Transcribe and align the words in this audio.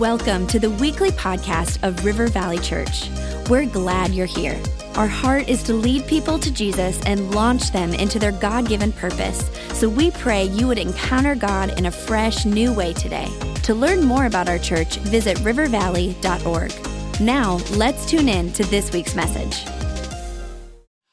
Welcome 0.00 0.46
to 0.48 0.58
the 0.58 0.68
weekly 0.68 1.08
podcast 1.08 1.82
of 1.82 2.04
River 2.04 2.26
Valley 2.26 2.58
Church. 2.58 3.08
We're 3.48 3.64
glad 3.64 4.10
you're 4.10 4.26
here. 4.26 4.60
Our 4.94 5.06
heart 5.06 5.48
is 5.48 5.62
to 5.62 5.72
lead 5.72 6.06
people 6.06 6.38
to 6.38 6.52
Jesus 6.52 7.00
and 7.06 7.34
launch 7.34 7.72
them 7.72 7.94
into 7.94 8.18
their 8.18 8.32
God 8.32 8.68
given 8.68 8.92
purpose. 8.92 9.48
So 9.72 9.88
we 9.88 10.10
pray 10.10 10.44
you 10.44 10.68
would 10.68 10.76
encounter 10.76 11.34
God 11.34 11.78
in 11.78 11.86
a 11.86 11.90
fresh, 11.90 12.44
new 12.44 12.74
way 12.74 12.92
today. 12.92 13.30
To 13.62 13.74
learn 13.74 14.04
more 14.04 14.26
about 14.26 14.50
our 14.50 14.58
church, 14.58 14.98
visit 14.98 15.38
rivervalley.org. 15.38 17.20
Now, 17.22 17.54
let's 17.78 18.04
tune 18.04 18.28
in 18.28 18.52
to 18.52 18.64
this 18.64 18.92
week's 18.92 19.14
message. 19.14 19.64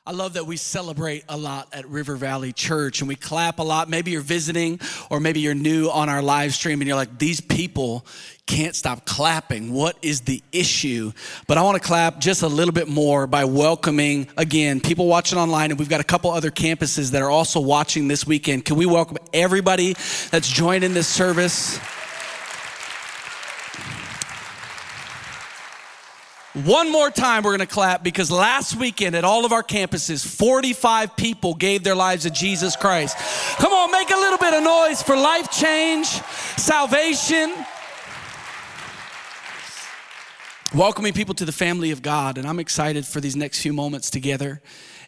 I 0.06 0.12
love 0.12 0.34
that 0.34 0.46
we 0.46 0.58
celebrate 0.58 1.24
a 1.30 1.38
lot 1.38 1.70
at 1.72 1.88
River 1.88 2.18
Valley 2.18 2.52
Church 2.52 3.00
and 3.00 3.08
we 3.08 3.16
clap 3.16 3.60
a 3.60 3.64
lot. 3.64 3.90
Maybe 3.90 4.12
you're 4.12 4.20
visiting 4.20 4.82
or 5.10 5.22
maybe 5.22 5.40
you're 5.40 5.56
new 5.56 5.88
on 5.88 6.10
our 6.10 6.22
live 6.22 6.54
stream 6.54 6.82
and 6.82 6.90
you're 6.90 6.98
like, 6.98 7.20
these 7.20 7.40
people 7.40 8.06
can't 8.46 8.76
stop 8.76 9.06
clapping. 9.06 9.72
What 9.72 9.98
is 10.02 10.22
the 10.22 10.44
issue? 10.52 11.12
But 11.48 11.58
I 11.58 11.62
want 11.62 11.82
to 11.82 11.88
clap 11.88 12.20
just 12.20 12.42
a 12.42 12.48
little 12.48 12.74
bit 12.74 12.88
more 12.88 13.26
by 13.26 13.46
welcoming, 13.46 14.28
again, 14.38 14.82
people 14.82 15.08
watching 15.08 15.38
online. 15.38 15.72
And 15.72 15.80
we've 15.80 15.90
got 15.90 16.02
a 16.02 16.06
couple 16.06 16.30
other 16.32 16.52
campuses 16.52 17.12
that 17.12 17.22
are 17.22 17.30
also 17.30 17.60
watching 17.60 18.08
this 18.08 18.28
weekend. 18.28 18.66
Can 18.66 18.76
we 18.76 18.86
welcome 18.86 19.18
everybody 19.34 19.94
that's 20.30 20.50
joining 20.50 20.94
this 20.94 21.08
service? 21.08 21.80
One 26.54 26.92
more 26.92 27.10
time, 27.10 27.42
we're 27.42 27.54
gonna 27.54 27.66
clap 27.66 28.04
because 28.04 28.30
last 28.30 28.76
weekend 28.76 29.16
at 29.16 29.24
all 29.24 29.44
of 29.44 29.52
our 29.52 29.64
campuses, 29.64 30.24
45 30.24 31.16
people 31.16 31.56
gave 31.56 31.84
their 31.84 31.96
lives 31.96 32.24
to 32.24 32.30
Jesus 32.30 32.76
Christ. 32.76 33.18
Come 33.58 33.74
on, 33.74 33.92
make 33.92 34.12
a 34.12 34.16
little 34.16 34.38
bit 34.38 34.54
of 34.54 34.64
noise 34.64 35.02
for 35.02 35.16
life 35.16 35.50
change, 35.50 36.06
salvation. 36.58 37.52
Welcoming 40.74 41.14
people 41.14 41.36
to 41.36 41.46
the 41.46 41.52
family 41.52 41.92
of 41.92 42.02
God, 42.02 42.40
and 42.40 42.48
I'm 42.48 42.58
excited 42.58 43.06
for 43.06 43.22
these 43.22 43.36
next 43.36 43.62
few 43.62 43.74
moments 43.74 44.10
together. 44.10 44.60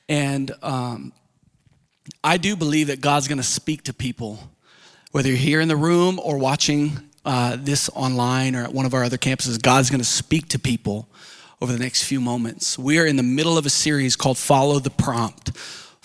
And 0.08 0.52
um, 0.62 1.12
I 2.24 2.38
do 2.38 2.56
believe 2.56 2.88
that 2.88 3.02
God's 3.02 3.28
gonna 3.28 3.42
speak 3.42 3.82
to 3.86 3.94
people, 3.94 4.38
whether 5.10 5.28
you're 5.30 5.38
here 5.38 5.62
in 5.62 5.68
the 5.68 5.76
room 5.76 6.20
or 6.22 6.38
watching 6.38 6.92
uh, 7.26 7.58
this 7.60 7.90
online 7.96 8.56
or 8.56 8.64
at 8.64 8.74
one 8.74 8.86
of 8.86 8.94
our 8.94 9.04
other 9.04 9.18
campuses, 9.18 9.60
God's 9.60 9.90
gonna 9.90 10.04
speak 10.04 10.50
to 10.50 10.60
people 10.60 11.10
over 11.60 11.74
the 11.74 11.80
next 11.80 12.04
few 12.04 12.22
moments. 12.22 12.78
We 12.78 13.00
are 13.00 13.06
in 13.08 13.16
the 13.16 13.24
middle 13.24 13.58
of 13.58 13.66
a 13.66 13.72
series 13.72 14.16
called 14.16 14.38
Follow 14.38 14.78
the 14.78 14.92
Prompt. 14.92 15.52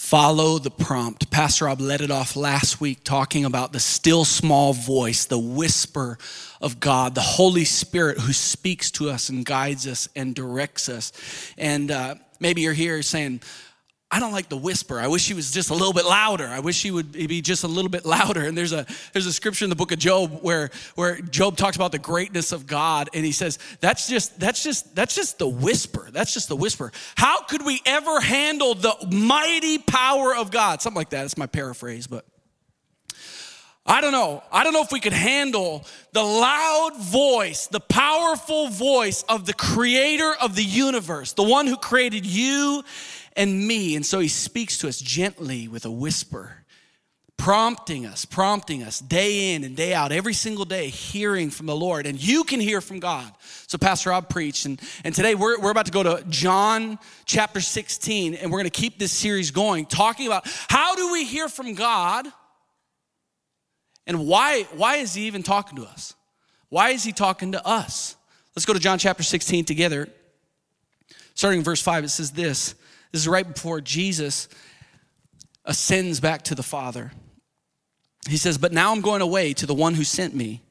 Follow 0.01 0.59
the 0.59 0.71
prompt. 0.71 1.31
Pastor 1.31 1.67
Rob 1.67 1.79
led 1.79 2.01
it 2.01 2.11
off 2.11 2.35
last 2.35 2.81
week 2.81 3.05
talking 3.05 3.45
about 3.45 3.75
the 3.75 3.79
still 3.79 4.25
small 4.25 4.73
voice, 4.73 5.27
the 5.27 5.39
whisper 5.39 6.17
of 6.61 6.81
God, 6.81 7.15
the 7.15 7.21
Holy 7.21 7.65
Spirit 7.65 8.19
who 8.19 8.33
speaks 8.33 8.91
to 8.93 9.11
us 9.11 9.29
and 9.29 9.45
guides 9.45 9.87
us 9.87 10.09
and 10.15 10.35
directs 10.35 10.89
us. 10.89 11.13
And 11.57 11.91
uh, 11.91 12.17
maybe 12.39 12.61
you're 12.61 12.73
here 12.73 13.03
saying, 13.03 13.41
I 14.13 14.19
don't 14.19 14.33
like 14.33 14.49
the 14.49 14.57
whisper. 14.57 14.99
I 14.99 15.07
wish 15.07 15.29
he 15.29 15.35
was 15.35 15.53
just 15.53 15.71
a 15.71 15.73
little 15.73 15.93
bit 15.93 16.05
louder. 16.05 16.47
I 16.47 16.59
wish 16.59 16.83
he 16.83 16.91
would 16.91 17.13
be 17.13 17.41
just 17.41 17.63
a 17.63 17.69
little 17.69 17.89
bit 17.89 18.05
louder. 18.05 18.45
And 18.45 18.59
there's 18.59 18.73
a 18.73 18.85
there's 19.13 19.27
a 19.27 19.33
scripture 19.33 19.65
in 19.65 19.71
the 19.71 19.77
book 19.77 19.93
of 19.93 20.01
Job 20.01 20.41
where 20.43 20.71
where 20.97 21.21
Job 21.21 21.57
talks 21.57 21.77
about 21.77 21.93
the 21.93 21.99
greatness 22.01 22.51
of 22.51 22.67
God 22.67 23.09
and 23.15 23.25
he 23.25 23.31
says 23.31 23.61
that's 23.79 24.09
just 24.09 24.39
that's 24.41 24.65
just 24.65 24.97
that's 24.97 25.15
just 25.15 25.39
the 25.39 25.47
whisper. 25.47 26.09
That's 26.11 26.35
just 26.35 26.49
the 26.49 26.57
whisper. 26.57 26.91
How 27.15 27.43
could 27.43 27.65
we 27.65 27.81
ever 27.87 28.21
handle 28.21 28.75
the 28.75 28.97
mighty 29.13 29.79
power 29.79 30.35
of 30.35 30.51
God? 30.51 30.83
Something 30.83 30.99
like 30.99 31.11
that. 31.11 31.25
It's 31.27 31.39
my 31.39 31.47
paraphrase, 31.47 32.09
but 32.09 32.25
I 33.87 34.01
don't 34.01 34.13
know. 34.13 34.43
I 34.53 34.63
don't 34.63 34.73
know 34.73 34.83
if 34.83 34.93
we 34.93 35.01
could 35.01 35.15
handle 35.15 35.87
the 36.13 36.23
loud 36.23 36.97
voice, 36.99 37.67
the 37.67 37.81
powerful 37.81 38.69
voice 38.69 39.25
of 39.29 39.47
the 39.47 39.55
creator 39.55 40.35
of 40.41 40.55
the 40.55 40.65
universe, 40.65 41.33
the 41.33 41.43
one 41.43 41.67
who 41.67 41.77
created 41.77 42.27
you 42.27 42.85
and 43.37 43.67
me. 43.67 43.97
And 43.97 44.05
so 44.05 44.21
he 44.21 44.29
speaks 44.29 44.79
to 44.79 44.89
us 44.89 45.01
gently 45.01 45.67
with 45.67 45.87
a 45.87 45.91
whisper, 45.91 46.57
prompting 47.39 48.05
us, 48.05 48.27
prompting 48.27 48.83
us 48.83 49.01
day 49.01 49.55
in 49.55 49.65
and 49.65 49.75
day 49.75 49.95
out, 49.95 50.13
every 50.13 50.35
single 50.35 50.67
day, 50.67 50.89
hearing 50.89 51.49
from 51.49 51.65
the 51.65 51.75
Lord. 51.75 52.07
And 52.07 52.23
you 52.23 52.45
can 52.45 52.61
hear 52.61 52.83
from 52.83 53.01
God. 53.01 53.33
So 53.67 53.79
Pastor 53.79 54.11
Rob 54.11 54.29
preached. 54.29 54.67
And, 54.67 54.79
and 55.05 55.15
today 55.15 55.35
we're, 55.35 55.59
we're 55.59 55.71
about 55.71 55.87
to 55.87 55.93
go 55.93 56.03
to 56.03 56.23
John 56.29 56.99
chapter 57.25 57.63
16, 57.63 58.35
and 58.35 58.53
we're 58.53 58.59
going 58.59 58.71
to 58.71 58.81
keep 58.81 58.99
this 58.99 59.13
series 59.13 59.51
going, 59.51 59.87
talking 59.87 60.27
about 60.27 60.47
how 60.69 60.95
do 60.97 61.13
we 61.13 61.25
hear 61.25 61.49
from 61.49 61.73
God 61.73 62.31
and 64.07 64.27
why, 64.27 64.65
why 64.75 64.97
is 64.97 65.15
he 65.15 65.23
even 65.27 65.43
talking 65.43 65.77
to 65.77 65.85
us? 65.85 66.15
Why 66.69 66.91
is 66.91 67.05
he 67.05 67.13
talking 67.13 67.53
to 67.53 67.67
us? 67.67 68.17
Let's 68.55 68.67
go 68.67 68.73
to 68.73 68.81
John 68.81 68.99
chapter 68.99 69.23
16 69.23 69.65
together. 69.65 70.09
Starting 71.35 71.61
in 71.61 71.65
verse 71.65 71.83
5, 71.83 72.05
it 72.05 72.09
says 72.09 72.33
this 72.33 72.75
this 73.13 73.23
is 73.23 73.29
right 73.29 73.47
before 73.47 73.81
Jesus 73.81 74.49
ascends 75.65 76.21
back 76.21 76.43
to 76.43 76.55
the 76.55 76.63
Father. 76.63 77.13
He 78.29 78.37
says, 78.37 78.59
But 78.59 78.73
now 78.73 78.93
I'm 78.93 79.01
going 79.01 79.23
away 79.23 79.53
to 79.55 79.67
the 79.67 79.75
one 79.75 79.95
who 79.95 80.05
sent 80.05 80.35
me. 80.35 80.63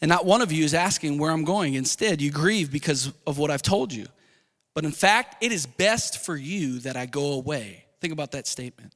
And 0.00 0.08
not 0.08 0.26
one 0.26 0.42
of 0.42 0.52
you 0.52 0.64
is 0.64 0.74
asking 0.74 1.18
where 1.18 1.30
I'm 1.30 1.44
going. 1.44 1.74
Instead, 1.74 2.20
you 2.20 2.30
grieve 2.30 2.70
because 2.70 3.12
of 3.26 3.38
what 3.38 3.50
I've 3.50 3.62
told 3.62 3.92
you. 3.92 4.06
But 4.74 4.84
in 4.84 4.90
fact, 4.90 5.42
it 5.42 5.52
is 5.52 5.66
best 5.66 6.24
for 6.24 6.36
you 6.36 6.80
that 6.80 6.96
I 6.96 7.06
go 7.06 7.32
away. 7.32 7.84
Think 8.00 8.12
about 8.12 8.32
that 8.32 8.46
statement. 8.46 8.92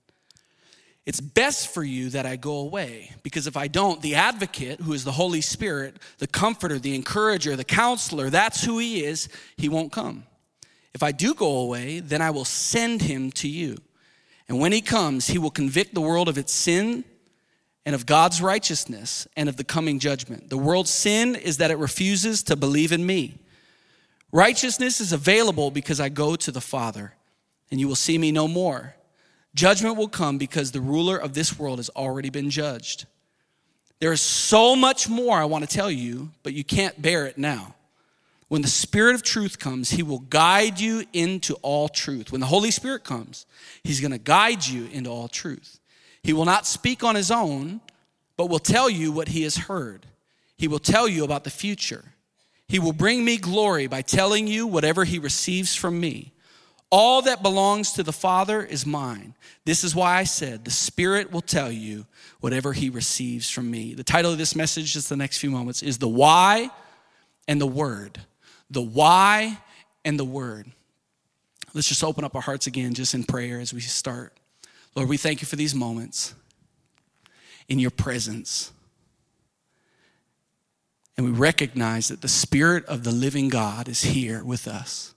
It's 1.09 1.23
best 1.23 1.73
for 1.73 1.83
you 1.83 2.11
that 2.11 2.27
I 2.27 2.37
go 2.37 2.59
away 2.59 3.13
because 3.23 3.47
if 3.47 3.57
I 3.57 3.67
don't, 3.67 4.03
the 4.03 4.17
advocate, 4.17 4.83
who 4.83 4.93
is 4.93 5.05
the 5.05 5.13
Holy 5.13 5.41
Spirit, 5.41 5.97
the 6.19 6.27
comforter, 6.27 6.79
the 6.79 6.95
encourager, 6.95 7.57
the 7.57 7.65
counselor, 7.65 8.29
that's 8.29 8.63
who 8.63 8.77
he 8.77 9.03
is, 9.03 9.31
he 9.57 9.71
won't 9.71 9.91
come. 9.91 10.25
If 10.93 11.03
I 11.03 11.13
do 11.13 11.33
go 11.33 11.61
away, 11.61 12.01
then 12.01 12.21
I 12.21 12.29
will 12.29 12.45
send 12.45 13.01
him 13.01 13.33
to 13.33 13.49
you. 13.49 13.79
And 14.51 14.61
when 14.61 14.71
he 14.71 14.83
comes, 14.83 15.29
he 15.29 15.39
will 15.39 15.51
convict 15.51 15.95
the 15.95 16.03
world 16.03 16.29
of 16.29 16.37
its 16.37 16.53
sin 16.53 17.07
and 17.87 17.95
of 17.95 18.05
God's 18.05 18.43
righteousness 18.43 19.27
and 19.35 19.49
of 19.49 19.57
the 19.57 19.65
coming 19.65 20.01
judgment. 20.01 20.51
The 20.51 20.59
world's 20.59 20.91
sin 20.91 21.37
is 21.37 21.57
that 21.57 21.71
it 21.71 21.79
refuses 21.79 22.43
to 22.43 22.55
believe 22.55 22.93
in 22.93 23.07
me. 23.07 23.39
Righteousness 24.31 25.01
is 25.01 25.15
available 25.15 25.71
because 25.71 26.01
I 26.01 26.11
go 26.11 26.37
to 26.37 26.53
the 26.53 26.61
Father, 26.61 27.15
and 27.71 27.81
you 27.81 27.89
will 27.89 27.97
see 27.97 28.19
me 28.19 28.31
no 28.31 28.47
more. 28.47 28.95
Judgment 29.59 29.97
will 29.97 30.07
come 30.07 30.39
because 30.39 30.71
the 30.71 30.81
ruler 30.81 31.17
of 31.17 31.35
this 31.35 31.59
world 31.59 31.81
has 31.81 31.91
already 31.97 32.31
been 32.31 32.49
judged. 32.49 33.07
There 33.99 34.13
is 34.13 34.21
so 34.21 34.77
much 34.77 35.09
more 35.09 35.37
I 35.37 35.47
want 35.47 35.69
to 35.69 35.77
tell 35.77 35.91
you, 35.91 36.31
but 36.45 36.55
you 36.55 36.63
can't 36.63 37.03
bear 37.03 37.27
it 37.27 37.37
now. 37.37 37.75
When 38.47 38.63
the 38.63 38.69
Spirit 38.69 39.17
of 39.17 39.25
truth 39.25 39.59
comes, 39.59 39.91
He 39.91 40.05
will 40.05 40.21
guide 40.21 40.79
you 40.79 41.03
into 41.13 41.55
all 41.55 41.89
truth. 41.89 42.31
When 42.31 42.41
the 42.41 42.47
Holy 42.47 42.71
Spirit 42.71 43.03
comes, 43.03 43.47
He's 43.83 44.01
going 44.01 44.13
to 44.13 44.19
guide 44.19 44.65
you 44.65 44.87
into 44.93 45.11
all 45.11 45.27
truth. 45.27 45.81
He 46.23 46.33
will 46.33 46.45
not 46.45 46.65
speak 46.65 47.03
on 47.03 47.17
His 47.17 47.33
own, 47.33 47.81
but 48.37 48.47
will 48.47 48.61
tell 48.61 48.89
you 48.89 49.11
what 49.11 49.27
He 49.27 49.43
has 49.43 49.57
heard. 49.57 50.07
He 50.57 50.69
will 50.69 50.79
tell 50.79 51.09
you 51.09 51.25
about 51.25 51.43
the 51.43 51.51
future. 51.51 52.05
He 52.69 52.79
will 52.79 52.93
bring 52.93 53.25
me 53.25 53.39
glory 53.39 53.89
by 53.89 54.03
telling 54.03 54.47
you 54.47 54.69
whatever 54.69 55.03
He 55.03 55.19
receives 55.19 55.75
from 55.75 55.99
me. 55.99 56.33
All 56.91 57.23
that 57.23 57.43
belongs 57.43 57.93
to 57.93 58.03
the 58.03 58.13
Father 58.13 58.63
is 58.63 58.87
mine. 58.87 59.35
This 59.65 59.85
is 59.85 59.95
why 59.95 60.17
I 60.17 60.25
said, 60.25 60.65
The 60.65 60.71
Spirit 60.71 61.31
will 61.31 61.43
tell 61.43 61.71
you 61.71 62.07
whatever 62.41 62.73
He 62.73 62.89
receives 62.89 63.51
from 63.51 63.71
me. 63.71 63.95
The 63.95 64.05
title 64.05 64.33
of 64.33 64.39
this 64.39 64.57
message, 64.57 64.95
just 64.95 65.09
the 65.09 65.17
next 65.17 65.39
few 65.39 65.51
moments, 65.51 65.83
is 65.83 65.99
The 65.99 66.09
Why 66.09 66.71
and 67.47 67.61
the 67.61 67.67
Word 67.67 68.19
the 68.71 68.83
why 68.83 69.59
and 70.05 70.19
the 70.19 70.25
word. 70.25 70.71
Let's 71.75 71.89
just 71.89 72.05
open 72.05 72.25
up 72.25 72.35
our 72.35 72.43
hearts 72.43 72.67
again, 72.67 72.95
just 72.95 73.15
in 73.15 73.25
prayer 73.25 73.61
as 73.61 73.73
we 73.73 73.81
start. 73.81 74.33
Lord, 74.95 75.09
we 75.09 75.17
thank 75.17 75.41
you 75.41 75.47
for 75.47 75.57
these 75.57 75.75
moments 75.75 76.35
in 77.69 77.79
your 77.79 77.91
presence. 77.91 78.73
And 81.17 81.27
we 81.27 81.33
recognize 81.33 82.09
that 82.09 82.21
the 82.21 82.29
Spirit 82.29 82.85
of 82.87 83.05
the 83.05 83.11
living 83.11 83.49
God 83.49 83.89
is 83.89 84.03
here 84.03 84.43
with 84.45 84.67
us, 84.67 85.15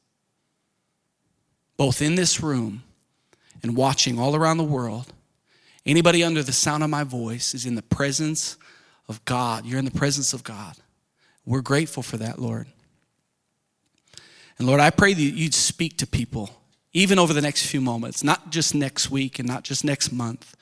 both 1.82 2.00
in 2.00 2.14
this 2.14 2.44
room 2.44 2.84
and 3.64 3.76
watching 3.76 4.20
all 4.20 4.36
around 4.36 4.58
the 4.58 4.64
world. 4.64 5.12
Anybody 5.84 6.24
under 6.24 6.44
the 6.44 6.52
sound 6.52 6.84
of 6.84 6.92
my 6.92 7.04
voice 7.04 7.56
is 7.56 7.66
in 7.66 7.74
the 7.74 7.82
presence 7.82 8.56
of 9.08 9.26
God. 9.26 9.66
You're 9.66 9.80
in 9.80 9.86
the 9.86 9.90
presence 9.90 10.32
of 10.32 10.44
God. 10.44 10.76
We're 11.44 11.64
grateful 11.64 12.04
for 12.04 12.18
that, 12.18 12.38
Lord. 12.38 12.68
And 14.60 14.68
Lord, 14.68 14.80
I 14.80 14.92
pray 14.92 15.16
that 15.16 15.20
you'd 15.20 15.56
speak 15.56 15.98
to 15.98 16.06
people, 16.06 16.52
even 16.94 17.18
over 17.18 17.34
the 17.34 17.42
next 17.42 17.66
few 17.66 17.82
moments, 17.82 18.24
not 18.24 18.52
just 18.52 18.76
next 18.76 19.10
week 19.10 19.40
and 19.40 19.48
not 19.48 19.64
just 19.64 19.84
next 19.84 20.12
month, 20.12 20.56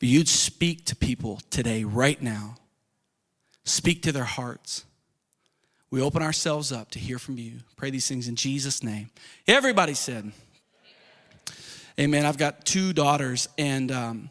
but 0.00 0.08
you'd 0.10 0.28
speak 0.28 0.84
to 0.84 0.94
people 0.94 1.40
today, 1.48 1.82
right 1.82 2.20
now. 2.20 2.56
Speak 3.64 4.02
to 4.02 4.12
their 4.12 4.24
hearts. 4.24 4.84
We 5.90 6.02
open 6.02 6.20
ourselves 6.20 6.72
up 6.72 6.90
to 6.90 6.98
hear 6.98 7.18
from 7.18 7.38
you. 7.38 7.60
Pray 7.76 7.88
these 7.88 8.06
things 8.06 8.28
in 8.28 8.36
Jesus' 8.36 8.82
name. 8.82 9.08
Everybody 9.46 9.94
said, 9.94 10.32
Amen. 12.00 12.24
I've 12.24 12.38
got 12.38 12.64
two 12.64 12.92
daughters, 12.92 13.48
and 13.58 13.92
um, 13.92 14.30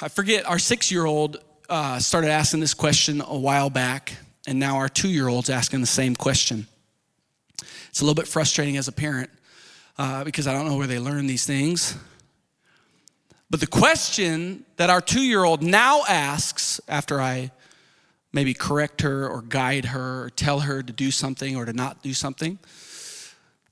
I 0.00 0.08
forget, 0.08 0.48
our 0.48 0.58
six 0.58 0.90
year 0.90 1.04
old 1.04 1.38
uh, 1.68 1.98
started 1.98 2.30
asking 2.30 2.60
this 2.60 2.74
question 2.74 3.20
a 3.20 3.38
while 3.38 3.70
back 3.70 4.14
and 4.46 4.58
now 4.58 4.76
our 4.76 4.88
two 4.88 5.08
year 5.08 5.28
old's 5.28 5.50
asking 5.50 5.80
the 5.80 5.86
same 5.86 6.16
question. 6.16 6.66
It's 7.88 8.00
a 8.00 8.04
little 8.04 8.14
bit 8.14 8.26
frustrating 8.26 8.76
as 8.76 8.88
a 8.88 8.92
parent 8.92 9.30
uh, 9.98 10.24
because 10.24 10.46
I 10.46 10.52
don't 10.52 10.66
know 10.66 10.76
where 10.76 10.86
they 10.86 10.98
learn 10.98 11.26
these 11.26 11.44
things. 11.44 11.96
But 13.50 13.60
the 13.60 13.66
question 13.66 14.64
that 14.76 14.88
our 14.88 15.00
two 15.00 15.22
year 15.22 15.44
old 15.44 15.62
now 15.62 16.02
asks 16.08 16.80
after 16.88 17.20
I 17.20 17.50
maybe 18.32 18.54
correct 18.54 19.02
her 19.02 19.28
or 19.28 19.42
guide 19.42 19.86
her 19.86 20.24
or 20.24 20.30
tell 20.30 20.60
her 20.60 20.82
to 20.82 20.92
do 20.92 21.10
something 21.10 21.54
or 21.56 21.66
to 21.66 21.72
not 21.74 22.02
do 22.02 22.14
something, 22.14 22.58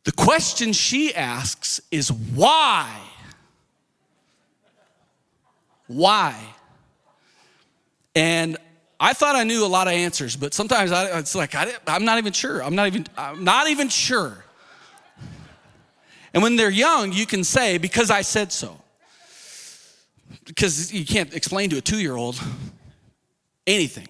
the 0.04 0.12
question 0.12 0.72
she 0.72 1.14
asks 1.14 1.80
is 1.90 2.10
why? 2.10 2.88
Why? 5.86 6.34
And 8.14 8.56
I 8.98 9.12
thought 9.12 9.36
I 9.36 9.44
knew 9.44 9.64
a 9.64 9.66
lot 9.66 9.86
of 9.86 9.94
answers, 9.94 10.36
but 10.36 10.54
sometimes 10.54 10.92
I, 10.92 11.18
it's 11.18 11.34
like 11.34 11.54
I, 11.54 11.72
am 11.86 12.04
not 12.04 12.18
even 12.18 12.32
sure. 12.32 12.62
I'm 12.62 12.74
not 12.74 12.86
even. 12.86 13.06
I'm 13.16 13.44
not 13.44 13.68
even 13.68 13.88
sure. 13.88 14.44
And 16.32 16.42
when 16.42 16.56
they're 16.56 16.70
young, 16.70 17.12
you 17.12 17.26
can 17.26 17.42
say 17.42 17.78
because 17.78 18.10
I 18.10 18.22
said 18.22 18.52
so. 18.52 18.80
Because 20.44 20.92
you 20.92 21.04
can't 21.04 21.34
explain 21.34 21.70
to 21.70 21.78
a 21.78 21.80
two-year-old 21.80 22.40
anything. 23.66 24.08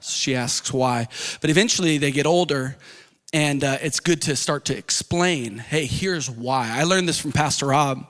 She 0.00 0.34
asks 0.34 0.70
why, 0.72 1.08
but 1.40 1.48
eventually 1.48 1.96
they 1.96 2.10
get 2.10 2.26
older, 2.26 2.76
and 3.34 3.64
uh, 3.64 3.78
it's 3.82 3.98
good 3.98 4.22
to 4.22 4.36
start 4.36 4.66
to 4.66 4.78
explain. 4.78 5.58
Hey, 5.58 5.86
here's 5.86 6.30
why. 6.30 6.70
I 6.72 6.84
learned 6.84 7.08
this 7.08 7.18
from 7.18 7.32
Pastor 7.32 7.66
Rob. 7.66 8.06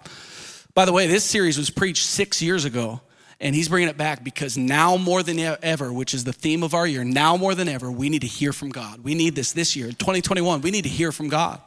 By 0.75 0.85
the 0.85 0.93
way, 0.93 1.06
this 1.06 1.25
series 1.25 1.56
was 1.56 1.71
preached 1.71 2.05
six 2.05 2.43
years 2.43 2.67
ago. 2.67 3.00
And 3.41 3.55
he's 3.55 3.69
bringing 3.69 3.88
it 3.88 3.97
back 3.97 4.23
because 4.23 4.56
now 4.56 4.97
more 4.97 5.23
than 5.23 5.38
ever, 5.38 5.93
which 5.93 6.15
is 6.15 6.25
the 6.25 6.32
theme 6.32 6.62
of 6.62 6.73
our 6.73 6.87
year, 6.87 7.05
now 7.05 7.37
more 7.37 7.55
than 7.55 7.69
ever, 7.69 7.91
we 7.91 8.09
need 8.09 8.21
to 8.21 8.26
hear 8.26 8.53
from 8.53 8.69
God. 8.69 9.03
We 9.03 9.15
need 9.15 9.35
this 9.35 9.53
this 9.53 9.75
year, 9.75 9.88
2021. 9.88 10.61
We 10.61 10.71
need 10.71 10.82
to 10.82 10.88
hear 10.88 11.11
from 11.11 11.29
God. 11.29 11.61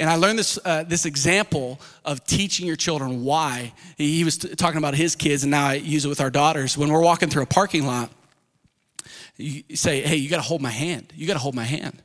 And 0.00 0.08
I 0.08 0.14
learned 0.14 0.38
this, 0.38 0.58
uh, 0.64 0.84
this 0.84 1.06
example 1.06 1.80
of 2.04 2.24
teaching 2.24 2.66
your 2.66 2.76
children 2.76 3.24
why. 3.24 3.72
He 3.98 4.24
was 4.24 4.38
t- 4.38 4.54
talking 4.54 4.78
about 4.78 4.94
his 4.94 5.16
kids, 5.16 5.42
and 5.42 5.50
now 5.50 5.68
I 5.68 5.74
use 5.74 6.04
it 6.04 6.08
with 6.08 6.20
our 6.20 6.30
daughters. 6.30 6.78
When 6.78 6.90
we're 6.90 7.02
walking 7.02 7.28
through 7.28 7.42
a 7.42 7.46
parking 7.46 7.86
lot, 7.86 8.10
you 9.36 9.76
say, 9.76 10.02
Hey, 10.02 10.16
you 10.16 10.28
got 10.28 10.36
to 10.36 10.42
hold 10.42 10.60
my 10.60 10.70
hand. 10.70 11.12
You 11.16 11.26
got 11.26 11.34
to 11.34 11.38
hold 11.38 11.54
my 11.54 11.64
hand. 11.64 12.02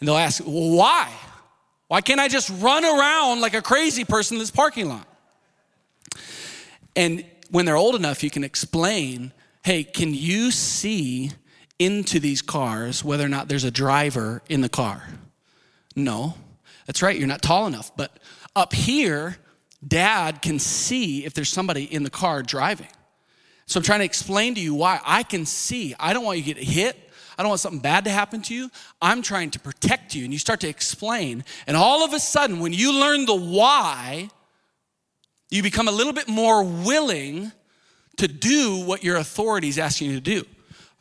And 0.00 0.08
they'll 0.08 0.16
ask, 0.16 0.42
Well, 0.44 0.70
why? 0.76 1.12
Why 1.88 2.00
can't 2.00 2.20
I 2.20 2.28
just 2.28 2.50
run 2.60 2.84
around 2.84 3.40
like 3.40 3.54
a 3.54 3.62
crazy 3.62 4.04
person 4.04 4.36
in 4.36 4.38
this 4.40 4.50
parking 4.50 4.88
lot? 4.88 5.06
And 6.96 7.24
when 7.50 7.66
they're 7.66 7.76
old 7.76 7.94
enough, 7.94 8.22
you 8.22 8.30
can 8.30 8.44
explain 8.44 9.32
hey, 9.62 9.82
can 9.82 10.12
you 10.12 10.50
see 10.50 11.30
into 11.78 12.20
these 12.20 12.42
cars 12.42 13.02
whether 13.02 13.24
or 13.24 13.28
not 13.28 13.48
there's 13.48 13.64
a 13.64 13.70
driver 13.70 14.42
in 14.48 14.60
the 14.60 14.68
car? 14.68 15.08
No. 15.96 16.34
That's 16.86 17.00
right, 17.00 17.16
you're 17.16 17.26
not 17.26 17.40
tall 17.40 17.66
enough. 17.66 17.90
But 17.96 18.18
up 18.54 18.74
here, 18.74 19.38
dad 19.86 20.42
can 20.42 20.58
see 20.58 21.24
if 21.24 21.32
there's 21.32 21.48
somebody 21.48 21.84
in 21.84 22.02
the 22.02 22.10
car 22.10 22.42
driving. 22.42 22.88
So 23.66 23.78
I'm 23.78 23.84
trying 23.84 24.00
to 24.00 24.04
explain 24.04 24.54
to 24.54 24.60
you 24.60 24.74
why 24.74 25.00
I 25.04 25.22
can 25.22 25.46
see. 25.46 25.94
I 25.98 26.12
don't 26.12 26.24
want 26.24 26.38
you 26.38 26.44
to 26.44 26.54
get 26.54 26.62
hit. 26.62 26.98
I 27.36 27.42
don't 27.42 27.48
want 27.48 27.60
something 27.60 27.80
bad 27.80 28.04
to 28.04 28.10
happen 28.10 28.42
to 28.42 28.54
you. 28.54 28.70
I'm 29.02 29.22
trying 29.22 29.50
to 29.52 29.60
protect 29.60 30.14
you. 30.14 30.24
And 30.24 30.32
you 30.32 30.38
start 30.38 30.60
to 30.60 30.68
explain. 30.68 31.44
And 31.66 31.76
all 31.76 32.04
of 32.04 32.12
a 32.12 32.20
sudden, 32.20 32.60
when 32.60 32.72
you 32.72 32.92
learn 32.92 33.26
the 33.26 33.34
why, 33.34 34.28
you 35.50 35.62
become 35.62 35.88
a 35.88 35.92
little 35.92 36.12
bit 36.12 36.28
more 36.28 36.62
willing 36.62 37.52
to 38.16 38.28
do 38.28 38.84
what 38.84 39.02
your 39.02 39.16
authority 39.16 39.68
is 39.68 39.78
asking 39.78 40.10
you 40.10 40.14
to 40.14 40.20
do. 40.20 40.44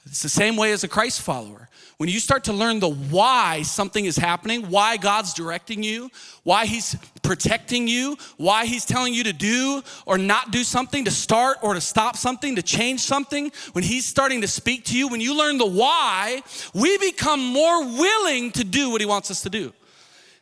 It's 0.06 0.22
the 0.22 0.30
same 0.30 0.58
way 0.58 0.74
as 0.74 0.84
a 0.84 0.88
Christ 0.88 1.22
follower. 1.22 1.70
When 1.98 2.10
you 2.10 2.20
start 2.20 2.44
to 2.46 2.54
learn 2.54 2.80
the 2.80 2.90
why 2.90 3.62
something 3.62 4.04
is 4.04 4.18
happening, 4.18 4.70
why 4.70 4.98
God's 4.98 5.34
directing 5.34 5.84
you, 5.84 6.10
why 6.44 6.66
He's 6.66 6.98
protecting 7.22 7.88
you, 7.88 8.18
why 8.38 8.66
He's 8.66 8.84
telling 8.84 9.14
you 9.14 9.24
to 9.24 9.34
do 9.34 9.82
or 10.06 10.18
not 10.18 10.52
do 10.52 10.64
something, 10.64 11.06
to 11.06 11.12
start 11.12 11.60
or 11.62 11.74
to 11.74 11.82
stop 11.82 12.18
something, 12.18 12.56
to 12.58 12.62
change 12.62 13.00
something, 13.00 13.52
when 13.72 13.84
He's 13.84 14.06
starting 14.06 14.42
to 14.42 14.48
speak 14.48 14.84
to 14.86 14.98
you, 14.98 15.08
when 15.08 15.22
you 15.22 15.38
learn 15.38 15.58
the 15.58 15.66
why, 15.66 16.42
we 16.74 16.98
become 16.98 17.40
more 17.40 17.86
willing 17.86 18.52
to 18.52 18.66
do 18.66 18.90
what 18.90 19.00
He 19.00 19.08
wants 19.08 19.32
us 19.32 19.42
to 19.44 19.50
do. 19.50 19.72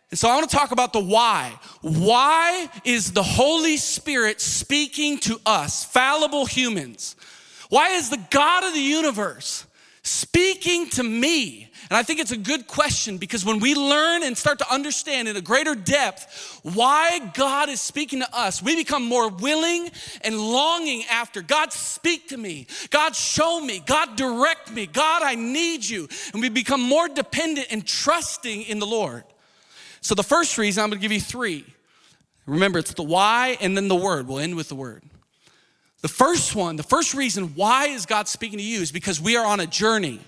And 0.09 0.19
so 0.19 0.27
I 0.27 0.35
want 0.35 0.49
to 0.49 0.55
talk 0.55 0.71
about 0.71 0.93
the 0.93 0.99
why. 0.99 1.53
Why 1.81 2.69
is 2.83 3.13
the 3.13 3.23
Holy 3.23 3.77
Spirit 3.77 4.41
speaking 4.41 5.19
to 5.19 5.39
us, 5.45 5.85
fallible 5.85 6.45
humans? 6.45 7.15
Why 7.71 7.91
is 7.91 8.09
the 8.09 8.19
God 8.29 8.65
of 8.65 8.73
the 8.73 8.81
universe 8.81 9.65
speaking 10.03 10.89
to 10.89 11.03
me? 11.03 11.71
And 11.89 11.97
I 11.97 12.03
think 12.03 12.19
it's 12.19 12.33
a 12.33 12.37
good 12.37 12.67
question 12.67 13.17
because 13.17 13.45
when 13.45 13.61
we 13.61 13.75
learn 13.75 14.23
and 14.23 14.37
start 14.37 14.59
to 14.59 14.69
understand 14.69 15.29
in 15.29 15.37
a 15.37 15.41
greater 15.41 15.73
depth 15.73 16.59
why 16.63 17.19
God 17.33 17.69
is 17.69 17.79
speaking 17.79 18.19
to 18.19 18.27
us, 18.37 18.61
we 18.61 18.75
become 18.75 19.05
more 19.05 19.29
willing 19.29 19.89
and 20.19 20.37
longing 20.37 21.05
after 21.09 21.41
God, 21.41 21.71
speak 21.71 22.27
to 22.27 22.37
me. 22.37 22.67
God, 22.89 23.15
show 23.15 23.61
me. 23.61 23.81
God, 23.85 24.17
direct 24.17 24.69
me. 24.73 24.85
God, 24.85 25.23
I 25.23 25.35
need 25.35 25.87
you. 25.87 26.09
And 26.33 26.41
we 26.41 26.49
become 26.49 26.81
more 26.81 27.07
dependent 27.07 27.67
and 27.71 27.87
trusting 27.87 28.63
in 28.63 28.79
the 28.79 28.85
Lord. 28.85 29.23
So, 30.01 30.13
the 30.13 30.23
first 30.23 30.57
reason, 30.57 30.83
I'm 30.83 30.89
gonna 30.89 30.99
give 30.99 31.13
you 31.13 31.21
three. 31.21 31.63
Remember, 32.45 32.79
it's 32.79 32.93
the 32.95 33.03
why 33.03 33.57
and 33.61 33.77
then 33.77 33.87
the 33.87 33.95
word. 33.95 34.27
We'll 34.27 34.39
end 34.39 34.55
with 34.57 34.67
the 34.67 34.75
word. 34.75 35.03
The 36.01 36.07
first 36.07 36.55
one, 36.55 36.75
the 36.75 36.83
first 36.83 37.13
reason 37.13 37.53
why 37.55 37.87
is 37.87 38.05
God 38.05 38.27
speaking 38.27 38.57
to 38.57 38.63
you 38.63 38.81
is 38.81 38.91
because 38.91 39.21
we 39.21 39.37
are 39.37 39.45
on 39.45 39.59
a 39.59 39.67
journey. 39.67 40.19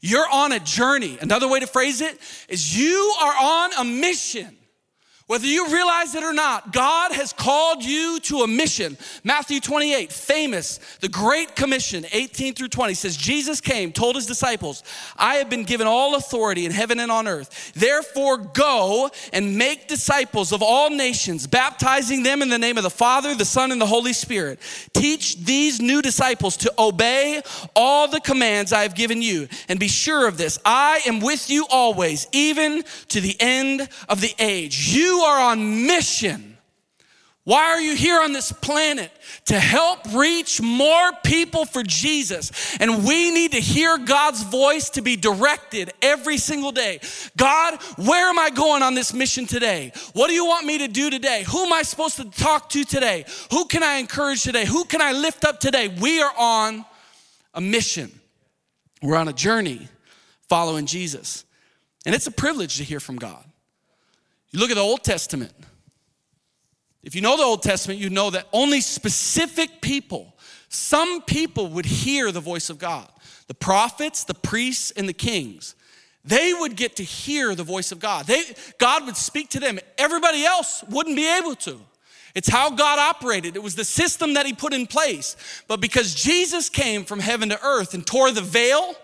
You're 0.00 0.28
on 0.30 0.52
a 0.52 0.60
journey. 0.60 1.16
Another 1.20 1.48
way 1.48 1.60
to 1.60 1.66
phrase 1.66 2.00
it 2.00 2.18
is 2.48 2.76
you 2.76 3.14
are 3.20 3.34
on 3.34 3.72
a 3.78 3.84
mission. 3.84 4.56
Whether 5.26 5.46
you 5.46 5.72
realize 5.72 6.14
it 6.14 6.24
or 6.24 6.32
not, 6.32 6.72
God 6.72 7.12
has 7.12 7.32
called 7.32 7.84
you 7.84 8.18
to 8.20 8.38
a 8.38 8.48
mission. 8.48 8.98
Matthew 9.22 9.60
28, 9.60 10.12
famous, 10.12 10.78
the 11.00 11.08
Great 11.08 11.54
Commission, 11.54 12.04
18 12.12 12.54
through 12.54 12.68
20 12.68 12.94
says, 12.94 13.16
Jesus 13.16 13.60
came, 13.60 13.92
told 13.92 14.16
his 14.16 14.26
disciples, 14.26 14.82
I 15.16 15.36
have 15.36 15.48
been 15.48 15.64
given 15.64 15.86
all 15.86 16.16
authority 16.16 16.66
in 16.66 16.72
heaven 16.72 16.98
and 16.98 17.10
on 17.10 17.28
earth. 17.28 17.72
Therefore, 17.74 18.38
go 18.38 19.10
and 19.32 19.56
make 19.56 19.88
disciples 19.88 20.52
of 20.52 20.62
all 20.62 20.90
nations, 20.90 21.46
baptizing 21.46 22.24
them 22.24 22.42
in 22.42 22.48
the 22.48 22.58
name 22.58 22.76
of 22.76 22.82
the 22.82 22.90
Father, 22.90 23.34
the 23.34 23.44
Son, 23.44 23.70
and 23.70 23.80
the 23.80 23.86
Holy 23.86 24.12
Spirit. 24.12 24.58
Teach 24.92 25.36
these 25.36 25.80
new 25.80 26.02
disciples 26.02 26.56
to 26.58 26.72
obey 26.78 27.42
all 27.76 28.08
the 28.08 28.20
commands 28.20 28.72
I 28.72 28.82
have 28.82 28.94
given 28.94 29.22
you. 29.22 29.48
And 29.68 29.78
be 29.78 29.88
sure 29.88 30.26
of 30.26 30.36
this 30.36 30.58
I 30.64 31.00
am 31.06 31.20
with 31.20 31.48
you 31.48 31.66
always, 31.70 32.26
even 32.32 32.82
to 33.08 33.20
the 33.20 33.36
end 33.40 33.88
of 34.08 34.20
the 34.20 34.34
age. 34.38 34.88
You 34.88 35.11
you 35.12 35.20
are 35.20 35.52
on 35.52 35.86
mission. 35.86 36.56
Why 37.44 37.64
are 37.64 37.80
you 37.80 37.96
here 37.96 38.20
on 38.20 38.32
this 38.32 38.52
planet? 38.52 39.10
To 39.46 39.58
help 39.58 39.98
reach 40.14 40.60
more 40.62 41.10
people 41.24 41.64
for 41.64 41.82
Jesus. 41.82 42.76
And 42.78 43.04
we 43.04 43.32
need 43.32 43.52
to 43.52 43.60
hear 43.60 43.98
God's 43.98 44.44
voice 44.44 44.90
to 44.90 45.02
be 45.02 45.16
directed 45.16 45.92
every 46.00 46.38
single 46.38 46.70
day. 46.70 47.00
God, 47.36 47.82
where 47.96 48.28
am 48.28 48.38
I 48.38 48.50
going 48.50 48.82
on 48.82 48.94
this 48.94 49.12
mission 49.12 49.46
today? 49.46 49.92
What 50.12 50.28
do 50.28 50.34
you 50.34 50.46
want 50.46 50.66
me 50.66 50.78
to 50.78 50.88
do 50.88 51.10
today? 51.10 51.44
Who 51.48 51.64
am 51.64 51.72
I 51.72 51.82
supposed 51.82 52.16
to 52.16 52.30
talk 52.30 52.68
to 52.70 52.84
today? 52.84 53.24
Who 53.50 53.64
can 53.64 53.82
I 53.82 53.96
encourage 53.96 54.44
today? 54.44 54.64
Who 54.64 54.84
can 54.84 55.02
I 55.02 55.10
lift 55.10 55.44
up 55.44 55.58
today? 55.58 55.88
We 55.88 56.22
are 56.22 56.32
on 56.38 56.84
a 57.54 57.60
mission. 57.60 58.12
We're 59.02 59.16
on 59.16 59.26
a 59.26 59.32
journey 59.32 59.88
following 60.48 60.86
Jesus. 60.86 61.44
And 62.06 62.14
it's 62.14 62.28
a 62.28 62.32
privilege 62.32 62.76
to 62.76 62.84
hear 62.84 63.00
from 63.00 63.16
God. 63.16 63.44
You 64.52 64.60
look 64.60 64.70
at 64.70 64.74
the 64.74 64.80
Old 64.80 65.02
Testament. 65.02 65.52
If 67.02 67.14
you 67.14 67.20
know 67.20 67.36
the 67.36 67.42
Old 67.42 67.62
Testament, 67.62 67.98
you 67.98 68.10
know 68.10 68.30
that 68.30 68.46
only 68.52 68.80
specific 68.80 69.80
people, 69.80 70.36
some 70.68 71.22
people 71.22 71.68
would 71.68 71.86
hear 71.86 72.30
the 72.30 72.40
voice 72.40 72.70
of 72.70 72.78
God. 72.78 73.08
The 73.48 73.54
prophets, 73.54 74.24
the 74.24 74.34
priests, 74.34 74.92
and 74.92 75.08
the 75.08 75.12
kings. 75.12 75.74
They 76.24 76.52
would 76.54 76.76
get 76.76 76.96
to 76.96 77.02
hear 77.02 77.54
the 77.54 77.64
voice 77.64 77.90
of 77.90 77.98
God. 77.98 78.26
They, 78.26 78.44
God 78.78 79.06
would 79.06 79.16
speak 79.16 79.50
to 79.50 79.60
them. 79.60 79.80
Everybody 79.98 80.44
else 80.44 80.84
wouldn't 80.88 81.16
be 81.16 81.28
able 81.28 81.56
to. 81.56 81.80
It's 82.34 82.48
how 82.48 82.70
God 82.70 82.98
operated. 82.98 83.56
It 83.56 83.62
was 83.62 83.74
the 83.74 83.84
system 83.84 84.34
that 84.34 84.46
He 84.46 84.52
put 84.52 84.72
in 84.72 84.86
place. 84.86 85.36
But 85.66 85.80
because 85.80 86.14
Jesus 86.14 86.68
came 86.68 87.04
from 87.04 87.18
heaven 87.18 87.48
to 87.48 87.62
earth 87.64 87.94
and 87.94 88.06
tore 88.06 88.30
the 88.30 88.40
veil, 88.40 88.94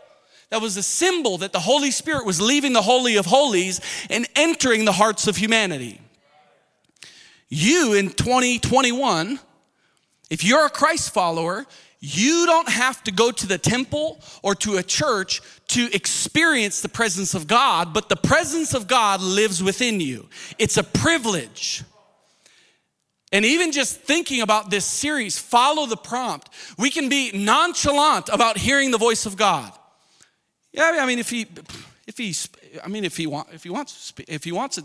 that 0.51 0.61
was 0.61 0.77
a 0.77 0.83
symbol 0.83 1.39
that 1.39 1.53
the 1.53 1.61
Holy 1.61 1.91
Spirit 1.91 2.25
was 2.25 2.41
leaving 2.41 2.73
the 2.73 2.83
Holy 2.83 3.17
of 3.17 3.27
Holies 3.27 3.81
and 4.09 4.27
entering 4.35 4.85
the 4.85 4.93
hearts 4.93 5.27
of 5.27 5.37
humanity. 5.37 6.01
You 7.49 7.95
in 7.95 8.11
2021, 8.11 9.39
if 10.31 10.45
you're 10.45 10.67
a 10.67 10.71
Christ 10.71 11.13
follower, 11.13 11.67
you 12.01 12.47
don't 12.47 12.69
have 12.69 13.03
to 13.05 13.13
go 13.13 13.31
to 13.31 13.47
the 13.47 13.59
temple 13.59 14.21
or 14.43 14.55
to 14.57 14.77
a 14.77 14.83
church 14.83 15.41
to 15.69 15.93
experience 15.93 16.81
the 16.81 16.89
presence 16.89 17.35
of 17.35 17.47
God, 17.47 17.93
but 17.93 18.09
the 18.09 18.17
presence 18.17 18.73
of 18.73 18.87
God 18.87 19.21
lives 19.21 19.63
within 19.63 20.01
you. 20.01 20.29
It's 20.59 20.77
a 20.77 20.85
privilege. 20.85 21.83
And 23.33 23.45
even 23.45 23.73
just 23.73 24.01
thinking 24.01 24.41
about 24.41 24.71
this 24.71 24.87
series, 24.87 25.39
follow 25.39 25.87
the 25.87 25.97
prompt, 25.97 26.49
we 26.79 26.91
can 26.91 27.09
be 27.09 27.33
nonchalant 27.35 28.29
about 28.31 28.57
hearing 28.57 28.91
the 28.91 28.99
voice 28.99 29.27
of 29.27 29.37
God. 29.37 29.73
Yeah, 30.73 30.99
I 31.01 31.07
mean, 31.07 31.19
if 31.19 31.31
he, 31.31 31.47
if 32.07 32.19
he, 32.19 32.35
I 32.85 32.89
mean, 32.89 33.05
if 33.05 33.17
he 33.17 33.27
want, 33.27 33.49
if 33.53 33.63
he 33.63 33.71
wants, 33.71 34.13
if 34.29 34.45
he 34.45 34.53
wants 34.53 34.79
it, 34.79 34.85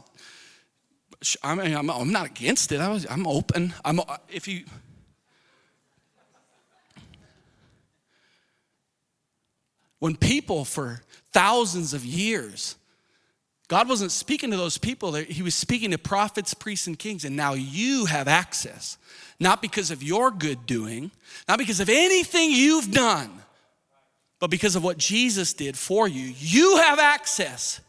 I 1.43 1.55
mean, 1.55 1.75
I'm, 1.75 1.89
I'm 1.89 2.11
not 2.11 2.25
against 2.25 2.71
it. 2.71 2.79
I 2.79 2.89
was, 2.89 3.05
I'm 3.09 3.27
open. 3.27 3.73
I'm, 3.85 3.99
uh, 3.99 4.17
if 4.29 4.47
you, 4.47 4.65
when 9.99 10.15
people 10.15 10.65
for 10.65 11.01
thousands 11.31 11.93
of 11.93 12.03
years 12.03 12.75
God 13.73 13.89
wasn't 13.89 14.11
speaking 14.11 14.51
to 14.51 14.57
those 14.57 14.77
people, 14.77 15.13
he 15.13 15.41
was 15.41 15.55
speaking 15.55 15.91
to 15.91 15.97
prophets, 15.97 16.53
priests, 16.53 16.85
and 16.85 16.99
kings, 16.99 17.25
and 17.25 17.35
now 17.35 17.53
you 17.53 18.05
have 18.05 18.27
access. 18.27 18.97
Not 19.39 19.63
because 19.63 19.89
of 19.89 20.03
your 20.03 20.31
good 20.31 20.65
doing, 20.65 21.11
not 21.47 21.57
because 21.57 21.79
of 21.79 21.89
anything 21.89 22.51
you've 22.51 22.91
done, 22.91 23.31
but 24.43 24.49
because 24.49 24.75
of 24.75 24.83
what 24.83 24.97
Jesus 24.97 25.53
did 25.53 25.77
for 25.77 26.05
you. 26.05 26.33
You 26.37 26.75
have 26.75 26.99
access 26.99 27.79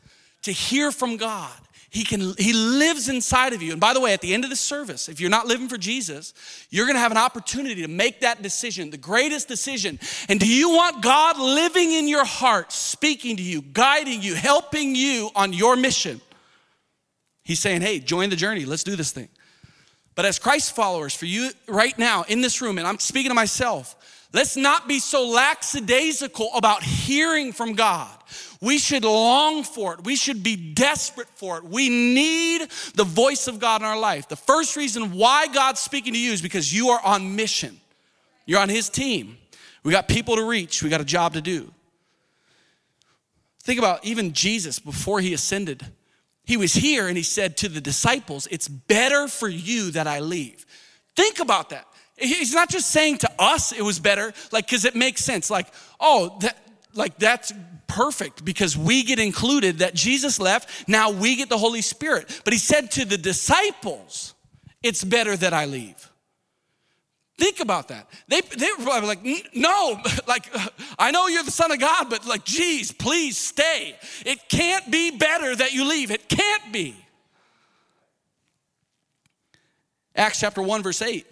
to 0.42 0.52
hear 0.52 0.92
from 0.92 1.16
God. 1.16 1.50
He 1.90 2.04
can 2.04 2.32
he 2.38 2.52
lives 2.52 3.08
inside 3.08 3.52
of 3.54 3.60
you. 3.60 3.72
And 3.72 3.80
by 3.80 3.92
the 3.92 3.98
way, 3.98 4.12
at 4.12 4.20
the 4.20 4.32
end 4.32 4.44
of 4.44 4.50
the 4.50 4.54
service, 4.54 5.08
if 5.08 5.20
you're 5.20 5.30
not 5.30 5.48
living 5.48 5.68
for 5.68 5.76
Jesus, 5.76 6.32
you're 6.70 6.86
going 6.86 6.94
to 6.94 7.00
have 7.00 7.10
an 7.10 7.18
opportunity 7.18 7.82
to 7.82 7.88
make 7.88 8.20
that 8.20 8.40
decision, 8.40 8.90
the 8.90 8.96
greatest 8.96 9.48
decision. 9.48 9.98
And 10.28 10.38
do 10.38 10.46
you 10.46 10.70
want 10.70 11.02
God 11.02 11.40
living 11.40 11.90
in 11.90 12.06
your 12.06 12.24
heart, 12.24 12.70
speaking 12.70 13.36
to 13.36 13.42
you, 13.42 13.60
guiding 13.60 14.22
you, 14.22 14.36
helping 14.36 14.94
you 14.94 15.30
on 15.34 15.52
your 15.52 15.74
mission? 15.74 16.20
He's 17.42 17.58
saying, 17.58 17.80
"Hey, 17.80 17.98
join 17.98 18.30
the 18.30 18.36
journey. 18.36 18.64
Let's 18.64 18.84
do 18.84 18.94
this 18.94 19.10
thing." 19.10 19.28
But 20.14 20.24
as 20.26 20.38
Christ 20.38 20.74
followers, 20.74 21.14
for 21.14 21.26
you 21.26 21.50
right 21.66 21.98
now 21.98 22.24
in 22.28 22.40
this 22.40 22.60
room, 22.62 22.78
and 22.78 22.86
I'm 22.86 22.98
speaking 22.98 23.30
to 23.30 23.34
myself, 23.34 23.96
let's 24.32 24.56
not 24.56 24.86
be 24.86 25.00
so 25.00 25.28
lackadaisical 25.28 26.50
about 26.54 26.82
hearing 26.82 27.52
from 27.52 27.72
God. 27.72 28.16
We 28.60 28.78
should 28.78 29.04
long 29.04 29.64
for 29.64 29.94
it. 29.94 30.04
We 30.04 30.16
should 30.16 30.42
be 30.42 30.56
desperate 30.56 31.28
for 31.34 31.58
it. 31.58 31.64
We 31.64 31.88
need 31.88 32.68
the 32.94 33.04
voice 33.04 33.48
of 33.48 33.58
God 33.58 33.82
in 33.82 33.86
our 33.86 33.98
life. 33.98 34.28
The 34.28 34.36
first 34.36 34.76
reason 34.76 35.12
why 35.12 35.48
God's 35.48 35.80
speaking 35.80 36.12
to 36.12 36.18
you 36.18 36.32
is 36.32 36.40
because 36.40 36.72
you 36.72 36.88
are 36.90 37.00
on 37.04 37.36
mission. 37.36 37.80
You're 38.46 38.60
on 38.60 38.68
His 38.68 38.88
team. 38.88 39.36
We 39.82 39.92
got 39.92 40.08
people 40.08 40.36
to 40.36 40.44
reach, 40.44 40.82
we 40.82 40.88
got 40.88 41.00
a 41.00 41.04
job 41.04 41.34
to 41.34 41.40
do. 41.40 41.70
Think 43.62 43.78
about 43.78 44.04
even 44.04 44.32
Jesus 44.32 44.78
before 44.78 45.20
He 45.20 45.34
ascended. 45.34 45.84
He 46.44 46.56
was 46.56 46.74
here 46.74 47.08
and 47.08 47.16
He 47.16 47.22
said 47.22 47.56
to 47.58 47.68
the 47.68 47.80
disciples, 47.80 48.46
It's 48.50 48.68
better 48.68 49.28
for 49.28 49.48
you 49.48 49.90
that 49.92 50.06
I 50.06 50.20
leave. 50.20 50.64
Think 51.16 51.40
about 51.40 51.70
that. 51.70 51.86
He's 52.16 52.54
not 52.54 52.68
just 52.68 52.90
saying 52.90 53.18
to 53.18 53.30
us 53.38 53.72
it 53.72 53.82
was 53.82 53.98
better, 53.98 54.32
like, 54.52 54.66
because 54.66 54.84
it 54.84 54.94
makes 54.94 55.24
sense. 55.24 55.50
Like, 55.50 55.66
oh, 55.98 56.36
that, 56.42 56.56
like 56.94 57.18
that's 57.18 57.52
perfect 57.86 58.44
because 58.44 58.76
we 58.76 59.02
get 59.02 59.18
included 59.18 59.78
that 59.78 59.94
Jesus 59.94 60.38
left. 60.38 60.88
Now 60.88 61.10
we 61.10 61.36
get 61.36 61.48
the 61.48 61.58
Holy 61.58 61.82
Spirit. 61.82 62.40
But 62.44 62.52
he 62.52 62.58
said 62.58 62.90
to 62.92 63.04
the 63.04 63.18
disciples, 63.18 64.34
It's 64.82 65.02
better 65.04 65.36
that 65.36 65.52
I 65.52 65.66
leave. 65.66 66.10
Think 67.36 67.60
about 67.60 67.88
that. 67.88 68.08
They, 68.28 68.40
they 68.40 68.68
were 68.78 68.84
probably 68.84 69.08
like, 69.08 69.54
no, 69.54 70.00
like, 70.28 70.46
I 70.98 71.10
know 71.10 71.26
you're 71.26 71.42
the 71.42 71.50
Son 71.50 71.72
of 71.72 71.80
God, 71.80 72.08
but 72.08 72.26
like, 72.26 72.44
geez, 72.44 72.92
please 72.92 73.36
stay. 73.36 73.96
It 74.24 74.48
can't 74.48 74.90
be 74.90 75.10
better 75.10 75.54
that 75.56 75.72
you 75.72 75.88
leave. 75.88 76.10
It 76.10 76.28
can't 76.28 76.72
be. 76.72 76.96
Acts 80.16 80.40
chapter 80.40 80.62
1, 80.62 80.82
verse 80.82 81.02
8. 81.02 81.26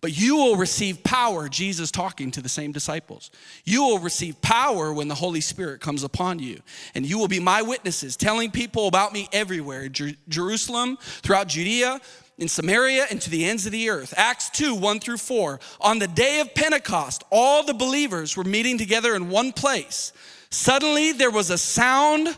But 0.00 0.16
you 0.16 0.36
will 0.36 0.56
receive 0.56 1.02
power, 1.04 1.48
Jesus 1.48 1.90
talking 1.90 2.30
to 2.30 2.40
the 2.40 2.48
same 2.48 2.72
disciples. 2.72 3.30
You 3.64 3.82
will 3.82 3.98
receive 3.98 4.40
power 4.40 4.94
when 4.94 5.08
the 5.08 5.14
Holy 5.14 5.42
Spirit 5.42 5.82
comes 5.82 6.04
upon 6.04 6.38
you. 6.38 6.60
And 6.94 7.04
you 7.04 7.18
will 7.18 7.28
be 7.28 7.40
my 7.40 7.60
witnesses, 7.60 8.16
telling 8.16 8.50
people 8.50 8.86
about 8.86 9.12
me 9.12 9.28
everywhere 9.30 9.88
Jer- 9.90 10.14
Jerusalem, 10.28 10.96
throughout 11.00 11.48
Judea, 11.48 12.00
in 12.40 12.48
Samaria, 12.48 13.06
and 13.10 13.22
to 13.22 13.30
the 13.30 13.44
ends 13.44 13.66
of 13.66 13.72
the 13.72 13.88
earth. 13.88 14.12
Acts 14.16 14.50
2 14.50 14.74
1 14.74 14.98
through 14.98 15.18
4. 15.18 15.60
On 15.80 16.00
the 16.00 16.08
day 16.08 16.40
of 16.40 16.52
Pentecost, 16.54 17.22
all 17.30 17.62
the 17.62 17.74
believers 17.74 18.36
were 18.36 18.42
meeting 18.42 18.78
together 18.78 19.14
in 19.14 19.30
one 19.30 19.52
place. 19.52 20.12
Suddenly 20.50 21.12
there 21.12 21.30
was 21.30 21.50
a 21.50 21.58
sound 21.58 22.36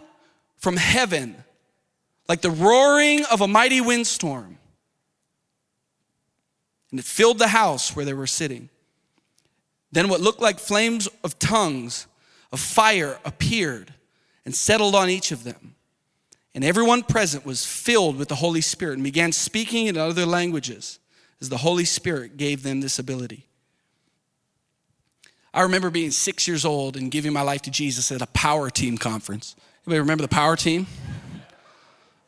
from 0.58 0.76
heaven, 0.76 1.42
like 2.28 2.42
the 2.42 2.50
roaring 2.50 3.24
of 3.30 3.40
a 3.40 3.48
mighty 3.48 3.80
windstorm 3.80 4.58
and 6.92 7.00
it 7.00 7.06
filled 7.06 7.38
the 7.38 7.48
house 7.48 7.96
where 7.96 8.04
they 8.04 8.14
were 8.14 8.26
sitting. 8.26 8.68
Then 9.90 10.08
what 10.08 10.20
looked 10.20 10.40
like 10.40 10.60
flames 10.60 11.08
of 11.24 11.38
tongues 11.38 12.06
of 12.52 12.60
fire 12.60 13.18
appeared 13.24 13.92
and 14.44 14.54
settled 14.54 14.94
on 14.94 15.08
each 15.08 15.32
of 15.32 15.42
them. 15.42 15.74
And 16.54 16.64
everyone 16.64 17.02
present 17.02 17.46
was 17.46 17.64
filled 17.64 18.16
with 18.16 18.28
the 18.28 18.34
Holy 18.34 18.60
Spirit 18.60 18.94
and 18.94 19.04
began 19.04 19.32
speaking 19.32 19.86
in 19.86 19.96
other 19.96 20.26
languages 20.26 20.98
as 21.40 21.48
the 21.48 21.58
Holy 21.58 21.84
Spirit 21.84 22.36
gave 22.36 22.62
them 22.62 22.80
this 22.80 22.98
ability. 22.98 23.46
I 25.54 25.62
remember 25.62 25.90
being 25.90 26.10
six 26.10 26.46
years 26.48 26.64
old 26.64 26.96
and 26.96 27.10
giving 27.10 27.32
my 27.32 27.42
life 27.42 27.62
to 27.62 27.70
Jesus 27.70 28.10
at 28.12 28.22
a 28.22 28.26
power 28.28 28.70
team 28.70 28.96
conference. 28.96 29.54
Anybody 29.86 30.00
remember 30.00 30.22
the 30.22 30.28
power 30.28 30.56
team? 30.56 30.86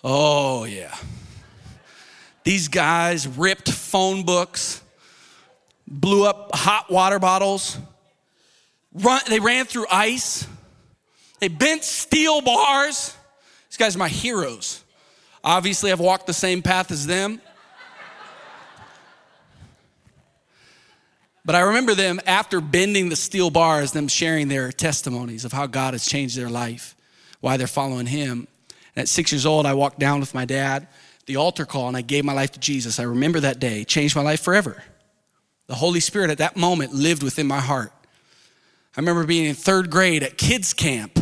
Oh, 0.03 0.65
yeah. 0.65 0.95
These 2.45 2.69
guys 2.69 3.27
ripped 3.27 3.71
phone 3.71 4.25
books, 4.25 4.83
blew 5.87 6.27
up 6.27 6.55
hot 6.55 6.91
water 6.91 7.19
bottles, 7.19 7.79
run, 8.93 9.23
they 9.29 9.41
ran 9.41 9.65
through 9.65 9.87
ice, 9.91 10.47
they 11.41 11.49
bent 11.49 11.85
steel 11.85 12.43
bars. 12.43 13.17
These 13.75 13.79
guys 13.79 13.97
are 13.97 13.99
my 13.99 14.09
heroes. 14.09 14.85
Obviously, 15.43 15.91
I've 15.91 15.99
walked 15.99 16.29
the 16.29 16.33
same 16.33 16.63
path 16.63 16.93
as 16.93 17.09
them. 17.09 17.41
But 21.45 21.57
I 21.57 21.63
remember 21.63 21.97
them 21.97 22.21
after 22.25 22.61
bending 22.61 23.09
the 23.09 23.17
steel 23.17 23.51
bars, 23.51 23.91
them 23.91 24.07
sharing 24.07 24.47
their 24.47 24.71
testimonies 24.71 25.45
of 25.45 25.51
how 25.51 25.67
God 25.67 25.93
has 25.93 26.07
changed 26.07 26.39
their 26.39 26.49
life, 26.49 26.95
why 27.41 27.57
they're 27.57 27.67
following 27.67 28.07
Him. 28.07 28.47
And 28.95 29.03
at 29.03 29.09
six 29.09 29.33
years 29.33 29.45
old, 29.45 29.67
I 29.67 29.75
walked 29.75 29.99
down 29.99 30.21
with 30.21 30.35
my 30.35 30.45
dad 30.45 30.87
the 31.27 31.35
altar 31.35 31.67
call 31.67 31.89
and 31.89 31.97
I 31.97 32.03
gave 32.03 32.25
my 32.25 32.33
life 32.33 32.53
to 32.53 32.61
Jesus. 32.61 33.01
I 33.01 33.03
remember 33.03 33.41
that 33.41 33.59
day, 33.59 33.83
changed 33.83 34.15
my 34.15 34.23
life 34.23 34.41
forever. 34.41 34.85
The 35.67 35.75
Holy 35.75 35.99
Spirit 35.99 36.31
at 36.31 36.39
that 36.39 36.57
moment 36.57 36.93
lived 36.93 37.25
within 37.25 37.49
my 37.49 37.59
heart. 37.59 37.93
I 38.97 39.01
remember 39.01 39.25
being 39.27 39.47
in 39.47 39.57
third 39.57 39.91
grade 39.91 40.23
at 40.23 40.39
kids' 40.39 40.75
camp. 40.75 41.19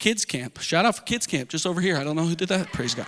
Kids' 0.00 0.24
camp. 0.24 0.58
Shout 0.60 0.86
out 0.86 0.96
for 0.96 1.02
kids' 1.02 1.26
camp, 1.26 1.50
just 1.50 1.66
over 1.66 1.80
here. 1.80 1.98
I 1.98 2.04
don't 2.04 2.16
know 2.16 2.24
who 2.24 2.34
did 2.34 2.48
that. 2.48 2.72
Praise 2.72 2.94
God. 2.94 3.06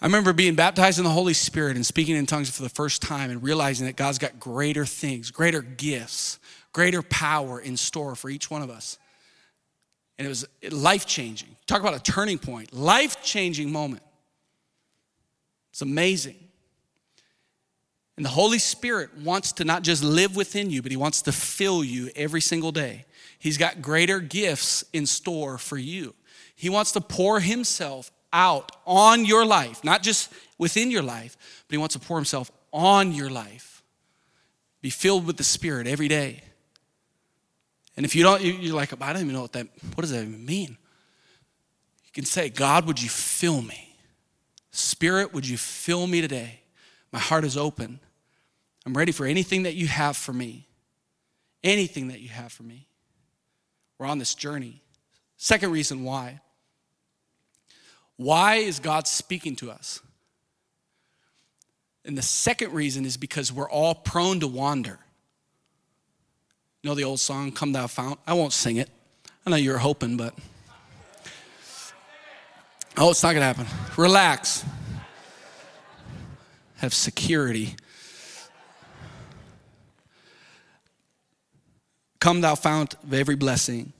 I 0.00 0.06
remember 0.06 0.32
being 0.32 0.54
baptized 0.54 0.96
in 0.98 1.04
the 1.04 1.10
Holy 1.10 1.34
Spirit 1.34 1.76
and 1.76 1.84
speaking 1.84 2.16
in 2.16 2.24
tongues 2.24 2.48
for 2.48 2.62
the 2.62 2.70
first 2.70 3.02
time 3.02 3.30
and 3.30 3.42
realizing 3.42 3.86
that 3.86 3.96
God's 3.96 4.18
got 4.18 4.40
greater 4.40 4.86
things, 4.86 5.30
greater 5.30 5.60
gifts, 5.60 6.38
greater 6.72 7.02
power 7.02 7.60
in 7.60 7.76
store 7.76 8.14
for 8.14 8.30
each 8.30 8.50
one 8.50 8.62
of 8.62 8.70
us. 8.70 8.98
And 10.18 10.24
it 10.24 10.30
was 10.30 10.46
life 10.70 11.04
changing. 11.04 11.54
Talk 11.66 11.82
about 11.82 11.94
a 11.94 12.02
turning 12.02 12.38
point, 12.38 12.72
life 12.72 13.22
changing 13.22 13.70
moment. 13.70 14.02
It's 15.70 15.82
amazing. 15.82 16.36
And 18.16 18.24
the 18.24 18.30
Holy 18.30 18.58
Spirit 18.58 19.18
wants 19.18 19.52
to 19.52 19.64
not 19.64 19.82
just 19.82 20.02
live 20.02 20.34
within 20.34 20.70
you, 20.70 20.80
but 20.80 20.90
He 20.90 20.96
wants 20.96 21.20
to 21.22 21.32
fill 21.32 21.84
you 21.84 22.10
every 22.16 22.40
single 22.40 22.72
day. 22.72 23.04
He's 23.40 23.56
got 23.56 23.80
greater 23.80 24.20
gifts 24.20 24.84
in 24.92 25.06
store 25.06 25.56
for 25.56 25.78
you. 25.78 26.14
He 26.54 26.68
wants 26.68 26.92
to 26.92 27.00
pour 27.00 27.40
Himself 27.40 28.12
out 28.34 28.70
on 28.86 29.24
your 29.24 29.46
life, 29.46 29.82
not 29.82 30.02
just 30.02 30.30
within 30.58 30.90
your 30.90 31.02
life, 31.02 31.64
but 31.66 31.72
He 31.72 31.78
wants 31.78 31.94
to 31.94 32.00
pour 32.00 32.18
Himself 32.18 32.52
on 32.70 33.12
your 33.12 33.30
life. 33.30 33.82
Be 34.82 34.90
filled 34.90 35.26
with 35.26 35.38
the 35.38 35.42
Spirit 35.42 35.86
every 35.86 36.06
day. 36.06 36.42
And 37.96 38.04
if 38.04 38.14
you 38.14 38.22
don't, 38.22 38.42
you're 38.42 38.76
like, 38.76 38.92
I 39.02 39.12
don't 39.14 39.22
even 39.22 39.34
know 39.34 39.42
what 39.42 39.52
that, 39.54 39.66
what 39.94 40.02
does 40.02 40.10
that 40.10 40.22
even 40.22 40.44
mean? 40.44 40.76
You 42.04 42.12
can 42.12 42.26
say, 42.26 42.50
God, 42.50 42.86
would 42.86 43.00
you 43.02 43.08
fill 43.08 43.62
me? 43.62 43.96
Spirit, 44.70 45.32
would 45.32 45.48
you 45.48 45.56
fill 45.56 46.06
me 46.06 46.20
today? 46.20 46.60
My 47.10 47.18
heart 47.18 47.44
is 47.44 47.56
open. 47.56 48.00
I'm 48.84 48.94
ready 48.94 49.12
for 49.12 49.24
anything 49.24 49.62
that 49.62 49.74
you 49.74 49.86
have 49.86 50.16
for 50.16 50.34
me. 50.34 50.66
Anything 51.64 52.08
that 52.08 52.20
you 52.20 52.28
have 52.28 52.52
for 52.52 52.64
me. 52.64 52.86
We're 54.00 54.06
on 54.06 54.18
this 54.18 54.34
journey. 54.34 54.80
Second 55.36 55.72
reason 55.72 56.04
why. 56.04 56.40
Why 58.16 58.54
is 58.54 58.80
God 58.80 59.06
speaking 59.06 59.56
to 59.56 59.70
us? 59.70 60.00
And 62.06 62.16
the 62.16 62.22
second 62.22 62.72
reason 62.72 63.04
is 63.04 63.18
because 63.18 63.52
we're 63.52 63.68
all 63.68 63.94
prone 63.94 64.40
to 64.40 64.48
wander. 64.48 64.98
You 66.82 66.88
know 66.88 66.94
the 66.94 67.04
old 67.04 67.20
song, 67.20 67.52
Come 67.52 67.72
Thou 67.72 67.86
Fount? 67.88 68.18
I 68.26 68.32
won't 68.32 68.54
sing 68.54 68.78
it. 68.78 68.88
I 69.44 69.50
know 69.50 69.56
you 69.56 69.70
were 69.70 69.78
hoping, 69.78 70.16
but. 70.16 70.34
Oh, 72.96 73.10
it's 73.10 73.22
not 73.22 73.34
going 73.34 73.42
to 73.42 73.46
happen. 73.46 73.66
Relax. 73.98 74.64
have 76.76 76.94
security. 76.94 77.76
Come, 82.20 82.42
thou 82.42 82.54
fount 82.54 82.94
of 83.02 83.14
every 83.14 83.34
blessing. 83.34 83.92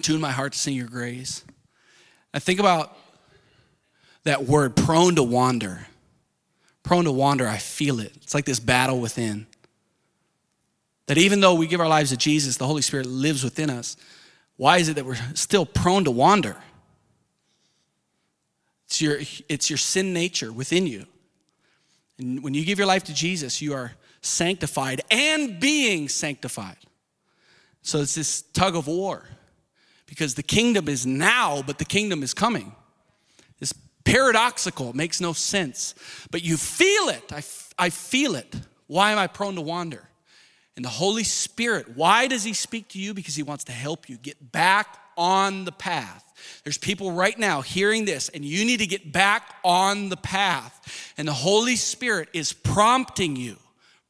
Tune 0.00 0.20
my 0.20 0.30
heart 0.30 0.52
to 0.54 0.58
sing 0.58 0.74
your 0.74 0.86
grace. 0.86 1.44
I 2.32 2.38
think 2.38 2.60
about 2.60 2.96
that 4.24 4.44
word, 4.44 4.74
prone 4.74 5.14
to 5.16 5.22
wander. 5.22 5.86
Prone 6.82 7.04
to 7.04 7.12
wander, 7.12 7.46
I 7.46 7.58
feel 7.58 8.00
it. 8.00 8.12
It's 8.16 8.34
like 8.34 8.46
this 8.46 8.60
battle 8.60 9.00
within. 9.00 9.46
That 11.06 11.18
even 11.18 11.40
though 11.40 11.54
we 11.54 11.66
give 11.66 11.80
our 11.80 11.88
lives 11.88 12.10
to 12.10 12.16
Jesus, 12.16 12.56
the 12.56 12.66
Holy 12.66 12.82
Spirit 12.82 13.06
lives 13.06 13.44
within 13.44 13.70
us. 13.70 13.96
Why 14.56 14.78
is 14.78 14.88
it 14.88 14.94
that 14.94 15.04
we're 15.04 15.18
still 15.34 15.64
prone 15.64 16.04
to 16.04 16.10
wander? 16.10 16.56
It's 18.86 19.02
your, 19.02 19.18
it's 19.48 19.70
your 19.70 19.76
sin 19.76 20.12
nature 20.12 20.50
within 20.50 20.86
you. 20.86 21.06
And 22.18 22.42
when 22.42 22.54
you 22.54 22.64
give 22.64 22.78
your 22.78 22.86
life 22.86 23.04
to 23.04 23.14
Jesus, 23.14 23.62
you 23.62 23.74
are 23.74 23.92
sanctified 24.20 25.00
and 25.10 25.60
being 25.60 26.08
sanctified. 26.08 26.76
So 27.82 28.00
it's 28.00 28.14
this 28.14 28.42
tug 28.42 28.76
of 28.76 28.86
war 28.86 29.24
because 30.06 30.34
the 30.34 30.42
kingdom 30.42 30.88
is 30.88 31.06
now, 31.06 31.62
but 31.66 31.78
the 31.78 31.84
kingdom 31.84 32.22
is 32.22 32.34
coming. 32.34 32.74
It's 33.60 33.72
paradoxical, 34.04 34.90
it 34.90 34.96
makes 34.96 35.20
no 35.20 35.32
sense. 35.32 35.94
But 36.30 36.42
you 36.42 36.56
feel 36.56 37.08
it. 37.08 37.32
I, 37.32 37.42
I 37.78 37.90
feel 37.90 38.34
it. 38.34 38.54
Why 38.86 39.12
am 39.12 39.18
I 39.18 39.26
prone 39.26 39.54
to 39.54 39.60
wander? 39.60 40.08
And 40.76 40.84
the 40.84 40.90
Holy 40.90 41.24
Spirit, 41.24 41.96
why 41.96 42.26
does 42.26 42.44
He 42.44 42.52
speak 42.52 42.88
to 42.90 42.98
you? 42.98 43.12
Because 43.12 43.34
He 43.34 43.42
wants 43.42 43.64
to 43.64 43.72
help 43.72 44.08
you 44.08 44.16
get 44.16 44.52
back 44.52 44.96
on 45.16 45.64
the 45.64 45.72
path. 45.72 46.24
There's 46.62 46.78
people 46.78 47.12
right 47.12 47.38
now 47.38 47.60
hearing 47.60 48.04
this, 48.04 48.28
and 48.28 48.44
you 48.44 48.64
need 48.64 48.78
to 48.78 48.86
get 48.86 49.12
back 49.12 49.56
on 49.64 50.08
the 50.08 50.16
path. 50.16 51.12
And 51.18 51.26
the 51.26 51.32
Holy 51.32 51.76
Spirit 51.76 52.28
is 52.32 52.52
prompting 52.52 53.34
you, 53.36 53.56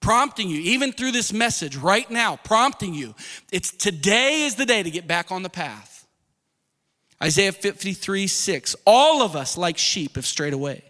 prompting 0.00 0.48
you, 0.48 0.60
even 0.60 0.92
through 0.92 1.12
this 1.12 1.32
message 1.32 1.76
right 1.76 2.10
now, 2.10 2.36
prompting 2.36 2.94
you. 2.94 3.14
It's 3.52 3.70
today 3.70 4.42
is 4.42 4.54
the 4.54 4.66
day 4.66 4.82
to 4.82 4.90
get 4.90 5.06
back 5.06 5.30
on 5.30 5.42
the 5.42 5.50
path. 5.50 6.06
Isaiah 7.22 7.52
53 7.52 8.26
6. 8.26 8.76
All 8.86 9.22
of 9.22 9.34
us, 9.34 9.56
like 9.56 9.78
sheep, 9.78 10.16
have 10.16 10.26
strayed 10.26 10.52
away. 10.52 10.84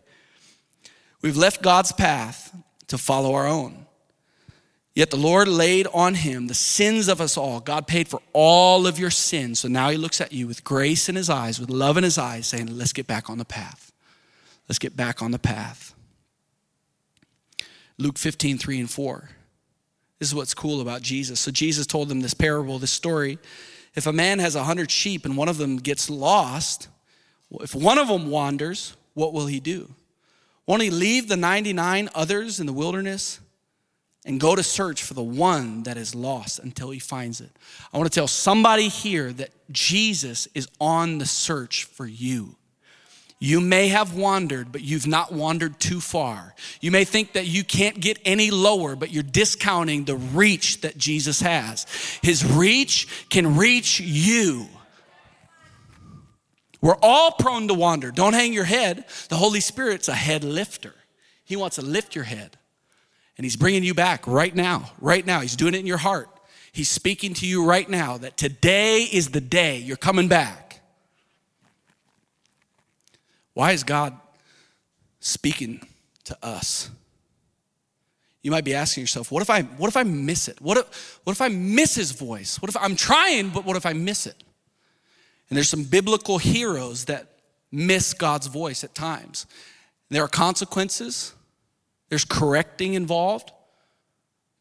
We've 1.23 1.37
left 1.37 1.63
God's 1.63 1.93
path 1.93 2.55
to 2.89 2.99
follow 2.99 3.35
our 3.35 3.47
own. 3.47 3.87
Yet 4.95 5.11
the 5.11 5.17
Lord 5.17 5.47
laid 5.47 5.87
on 5.95 6.15
him 6.15 6.49
the 6.49 6.55
sins 6.55 7.07
of 7.07 7.21
us 7.21 7.37
all. 7.37 7.61
God 7.61 7.87
paid 7.87 8.09
for 8.09 8.21
all 8.33 8.87
of 8.87 8.99
your 8.99 9.11
sins. 9.11 9.61
So 9.61 9.69
now 9.69 9.91
he 9.91 9.97
looks 9.97 10.21
at 10.21 10.33
you 10.33 10.49
with 10.49 10.65
grace 10.65 11.09
in 11.09 11.15
his 11.15 11.31
eyes, 11.31 11.61
with 11.61 11.71
love 11.71 11.97
in 11.97 12.05
his 12.05 12.19
eyes, 12.19 12.49
saying, 12.49 12.77
Let's 12.77 12.93
get 12.93 13.07
back 13.07 13.31
on 13.31 13.39
the 13.39 13.45
path. 13.45 13.93
Let's 14.69 14.81
get 14.81 14.97
back 14.97 15.23
on 15.23 15.31
the 15.31 15.39
path. 15.39 15.95
Luke 17.99 18.19
15, 18.19 18.59
3 18.59 18.81
and 18.81 18.91
4. 18.91 19.31
This 20.19 20.29
is 20.29 20.35
what's 20.35 20.55
cool 20.55 20.81
about 20.81 21.03
Jesus. 21.03 21.41
So 21.41 21.51
Jesus 21.51 21.87
told 21.87 22.09
them 22.09 22.21
this 22.21 22.35
parable, 22.35 22.79
this 22.79 22.91
story. 22.91 23.39
If 23.95 24.07
a 24.07 24.13
man 24.13 24.39
has 24.39 24.55
a 24.55 24.65
hundred 24.65 24.91
sheep 24.91 25.25
and 25.25 25.37
one 25.37 25.49
of 25.49 25.59
them 25.59 25.77
gets 25.77 26.09
lost, 26.11 26.89
if 27.61 27.75
one 27.75 27.99
of 27.99 28.09
them 28.09 28.31
wanders, 28.31 28.97
what 29.15 29.33
will 29.33 29.47
he 29.47 29.61
do? 29.61 29.95
Won't 30.67 30.83
he 30.83 30.91
leave 30.91 31.29
the 31.29 31.37
99 31.37 32.09
others 32.15 32.61
in 32.61 32.67
the 32.67 32.73
wilderness? 32.73 33.41
and 34.29 34.39
go 34.39 34.55
to 34.55 34.63
search 34.63 35.03
for 35.03 35.15
the 35.15 35.23
one 35.23 35.85
that 35.85 35.97
is 35.97 36.15
lost 36.15 36.59
until 36.59 36.91
he 36.91 36.99
finds 36.99 37.41
it. 37.41 37.51
I 37.93 37.97
want 37.97 38.13
to 38.13 38.15
tell 38.15 38.29
somebody 38.29 38.89
here 38.89 39.33
that 39.33 39.51
Jesus 39.73 40.47
is 40.55 40.69
on 40.79 41.17
the 41.17 41.25
search 41.25 41.85
for 41.85 42.07
you. 42.07 42.57
You 43.41 43.61
may 43.61 43.89
have 43.89 44.15
wandered, 44.15 44.73
but 44.73 44.81
you've 44.83 45.07
not 45.07 45.33
wandered 45.33 45.79
too 45.79 46.01
far. 46.01 46.55
You 46.81 46.91
may 46.91 47.05
think 47.05 47.35
that 47.35 47.47
you 47.47 47.63
can't 47.63 48.01
get 48.01 48.19
any 48.25 48.51
lower, 48.51 48.97
but 48.97 49.13
you're 49.13 49.23
discounting 49.23 50.05
the 50.05 50.17
reach 50.17 50.81
that 50.81 50.99
Jesus 50.99 51.41
has. 51.41 51.87
His 52.21 52.45
reach 52.45 53.29
can 53.31 53.57
reach 53.57 54.01
you. 54.01 54.67
We're 56.81 56.97
all 57.01 57.33
prone 57.33 57.69
to 57.69 57.75
wander. 57.75 58.11
Don't 58.11 58.35
hang 58.35 58.53
your 58.53 58.65
head. 58.65 59.05
The 59.29 59.37
Holy 59.37 59.61
Spirit's 59.61 60.09
a 60.09 60.15
head 60.15 60.43
lifter, 60.43 60.95
He 61.45 61.57
wants 61.57 61.77
to 61.77 61.83
lift 61.83 62.15
your 62.15 62.25
head. 62.25 62.57
And 63.37 63.45
He's 63.45 63.57
bringing 63.57 63.85
you 63.85 63.95
back 63.95 64.27
right 64.27 64.55
now, 64.55 64.91
right 65.01 65.25
now. 65.25 65.41
He's 65.41 65.55
doing 65.55 65.75
it 65.75 65.79
in 65.79 65.87
your 65.87 65.99
heart. 65.99 66.29
He's 66.73 66.91
speaking 66.91 67.35
to 67.35 67.47
you 67.47 67.65
right 67.65 67.89
now 67.89 68.19
that 68.19 68.37
today 68.37 69.03
is 69.03 69.31
the 69.31 69.41
day 69.41 69.79
you're 69.79 69.97
coming 69.97 70.27
back. 70.27 70.68
Why 73.59 73.73
is 73.73 73.83
God 73.83 74.17
speaking 75.19 75.85
to 76.27 76.39
us? 76.45 76.89
You 78.41 78.53
might 78.53 78.65
be 78.65 78.73
asking 78.73 79.01
yourself, 79.01 79.33
what 79.33 79.43
if 79.43 79.51
I 79.51 79.63
what 79.63 79.89
if 79.89 79.97
I 79.97 80.05
miss 80.05 80.47
it? 80.47 80.61
What 80.61 80.79
if 80.79 81.21
what 81.25 81.33
if 81.33 81.43
I 81.43 81.49
miss 81.49 81.97
his 81.97 82.13
voice? 82.13 82.63
What 82.63 82.69
if 82.69 82.77
I'm 82.77 82.95
trying, 82.95 83.49
but 83.49 83.65
what 83.65 83.77
if 83.77 83.85
I 83.85 83.95
miss 83.95 84.29
it? 84.29 84.45
And 85.51 85.57
there's 85.57 85.69
some 85.69 85.83
biblical 85.83 86.39
heroes 86.39 87.07
that 87.07 87.33
miss 87.73 88.15
God's 88.15 88.47
voice 88.47 88.85
at 88.85 88.95
times. 88.95 89.45
There 90.09 90.23
are 90.23 90.29
consequences 90.29 91.35
there's 92.11 92.25
correcting 92.25 92.95
involved. 92.95 93.51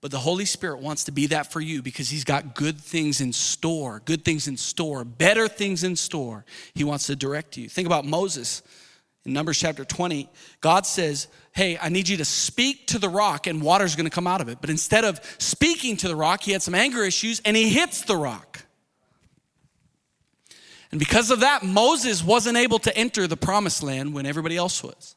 But 0.01 0.09
the 0.09 0.19
Holy 0.19 0.45
Spirit 0.45 0.79
wants 0.79 1.03
to 1.03 1.11
be 1.11 1.27
that 1.27 1.51
for 1.51 1.59
you 1.61 1.83
because 1.83 2.09
He's 2.09 2.23
got 2.23 2.55
good 2.55 2.79
things 2.79 3.21
in 3.21 3.31
store, 3.31 4.01
good 4.05 4.25
things 4.25 4.47
in 4.47 4.57
store, 4.57 5.03
better 5.03 5.47
things 5.47 5.83
in 5.83 5.95
store. 5.95 6.45
He 6.73 6.83
wants 6.83 7.05
to 7.07 7.15
direct 7.15 7.57
you. 7.57 7.69
Think 7.69 7.85
about 7.85 8.03
Moses 8.03 8.63
in 9.27 9.33
Numbers 9.33 9.59
chapter 9.59 9.85
20. 9.85 10.29
God 10.61 10.85
says, 10.85 11.27
Hey, 11.51 11.77
I 11.79 11.89
need 11.89 12.07
you 12.07 12.17
to 12.17 12.25
speak 12.25 12.87
to 12.87 12.99
the 12.99 13.09
rock 13.09 13.45
and 13.45 13.61
water's 13.61 13.95
gonna 13.95 14.09
come 14.09 14.25
out 14.25 14.41
of 14.41 14.47
it. 14.47 14.59
But 14.61 14.69
instead 14.69 15.03
of 15.03 15.19
speaking 15.37 15.97
to 15.97 16.07
the 16.07 16.15
rock, 16.15 16.41
he 16.41 16.53
had 16.53 16.63
some 16.63 16.73
anger 16.73 17.03
issues 17.03 17.41
and 17.45 17.55
he 17.55 17.69
hits 17.69 18.01
the 18.01 18.15
rock. 18.15 18.63
And 20.91 20.99
because 20.99 21.29
of 21.29 21.41
that, 21.41 21.63
Moses 21.63 22.23
wasn't 22.23 22.57
able 22.57 22.79
to 22.79 22.97
enter 22.97 23.27
the 23.27 23.35
promised 23.35 23.83
land 23.83 24.13
when 24.13 24.25
everybody 24.25 24.55
else 24.55 24.81
was. 24.81 25.15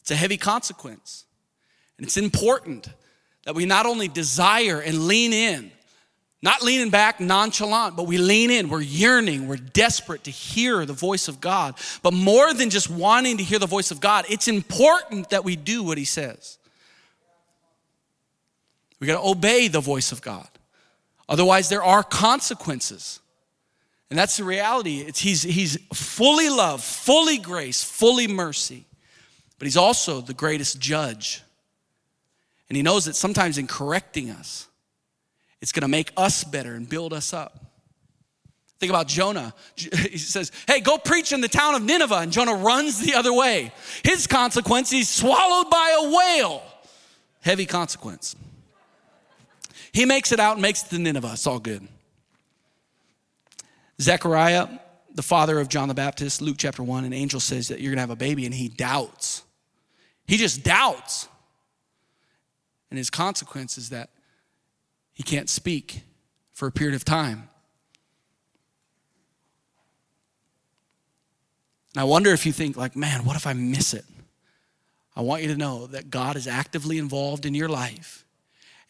It's 0.00 0.12
a 0.12 0.16
heavy 0.16 0.36
consequence. 0.36 1.24
And 1.98 2.06
it's 2.06 2.16
important 2.16 2.88
that 3.44 3.56
we 3.56 3.66
not 3.66 3.86
only 3.86 4.06
desire 4.06 4.78
and 4.78 5.08
lean 5.08 5.32
in, 5.32 5.72
not 6.40 6.62
leaning 6.62 6.90
back 6.90 7.20
nonchalant, 7.20 7.96
but 7.96 8.06
we 8.06 8.18
lean 8.18 8.50
in. 8.50 8.68
We're 8.68 8.80
yearning, 8.80 9.48
we're 9.48 9.56
desperate 9.56 10.24
to 10.24 10.30
hear 10.30 10.86
the 10.86 10.92
voice 10.92 11.28
of 11.28 11.40
God. 11.40 11.74
But 12.02 12.12
more 12.12 12.54
than 12.54 12.70
just 12.70 12.88
wanting 12.88 13.38
to 13.38 13.42
hear 13.42 13.58
the 13.58 13.66
voice 13.66 13.90
of 13.90 14.00
God, 14.00 14.24
it's 14.28 14.48
important 14.48 15.30
that 15.30 15.44
we 15.44 15.56
do 15.56 15.82
what 15.82 15.98
He 15.98 16.04
says. 16.04 16.58
We 19.00 19.06
got 19.06 19.20
to 19.20 19.28
obey 19.28 19.68
the 19.68 19.80
voice 19.80 20.12
of 20.12 20.22
God. 20.22 20.48
Otherwise, 21.28 21.68
there 21.68 21.82
are 21.82 22.02
consequences. 22.02 23.20
And 24.10 24.18
that's 24.18 24.38
the 24.38 24.44
reality. 24.44 25.00
It's, 25.00 25.20
he's, 25.20 25.42
he's 25.42 25.76
fully 25.92 26.48
love, 26.48 26.82
fully 26.82 27.38
grace, 27.38 27.82
fully 27.84 28.26
mercy 28.26 28.86
but 29.58 29.66
He's 29.66 29.76
also 29.76 30.20
the 30.20 30.34
greatest 30.34 30.78
judge. 30.78 31.42
And 32.68 32.76
He 32.76 32.82
knows 32.82 33.04
that 33.06 33.16
sometimes 33.16 33.58
in 33.58 33.66
correcting 33.66 34.30
us, 34.30 34.67
it's 35.60 35.72
gonna 35.72 35.88
make 35.88 36.12
us 36.16 36.44
better 36.44 36.74
and 36.74 36.88
build 36.88 37.12
us 37.12 37.32
up. 37.32 37.68
Think 38.78 38.90
about 38.90 39.08
Jonah. 39.08 39.54
He 39.76 40.18
says, 40.18 40.52
Hey, 40.66 40.80
go 40.80 40.98
preach 40.98 41.32
in 41.32 41.40
the 41.40 41.48
town 41.48 41.74
of 41.74 41.82
Nineveh. 41.82 42.18
And 42.18 42.32
Jonah 42.32 42.54
runs 42.54 43.00
the 43.00 43.14
other 43.14 43.32
way. 43.32 43.72
His 44.04 44.26
consequence, 44.26 44.90
he's 44.90 45.08
swallowed 45.08 45.70
by 45.70 45.96
a 46.00 46.16
whale. 46.16 46.62
Heavy 47.40 47.66
consequence. 47.66 48.36
He 49.92 50.04
makes 50.04 50.32
it 50.32 50.40
out 50.40 50.54
and 50.54 50.62
makes 50.62 50.84
it 50.84 50.90
to 50.90 50.98
Nineveh. 50.98 51.32
It's 51.32 51.46
all 51.46 51.58
good. 51.58 51.86
Zechariah, 54.00 54.68
the 55.14 55.22
father 55.22 55.58
of 55.58 55.68
John 55.68 55.88
the 55.88 55.94
Baptist, 55.94 56.40
Luke 56.40 56.56
chapter 56.58 56.82
1, 56.82 57.04
an 57.04 57.12
angel 57.12 57.40
says 57.40 57.68
that 57.68 57.80
you're 57.80 57.90
going 57.90 57.96
to 57.96 58.02
have 58.02 58.10
a 58.10 58.16
baby, 58.16 58.44
and 58.44 58.54
he 58.54 58.68
doubts. 58.68 59.42
He 60.26 60.36
just 60.36 60.62
doubts. 60.62 61.28
And 62.90 62.98
his 62.98 63.10
consequence 63.10 63.76
is 63.76 63.90
that 63.90 64.10
he 65.18 65.24
can't 65.24 65.50
speak 65.50 66.02
for 66.52 66.68
a 66.68 66.72
period 66.72 66.94
of 66.94 67.04
time. 67.04 67.48
And 71.92 72.02
I 72.02 72.04
wonder 72.04 72.30
if 72.30 72.46
you 72.46 72.52
think, 72.52 72.76
like, 72.76 72.94
man, 72.94 73.24
what 73.24 73.34
if 73.34 73.44
I 73.44 73.52
miss 73.52 73.94
it? 73.94 74.04
I 75.16 75.22
want 75.22 75.42
you 75.42 75.48
to 75.48 75.56
know 75.56 75.88
that 75.88 76.10
God 76.10 76.36
is 76.36 76.46
actively 76.46 76.98
involved 76.98 77.46
in 77.46 77.52
your 77.52 77.68
life. 77.68 78.24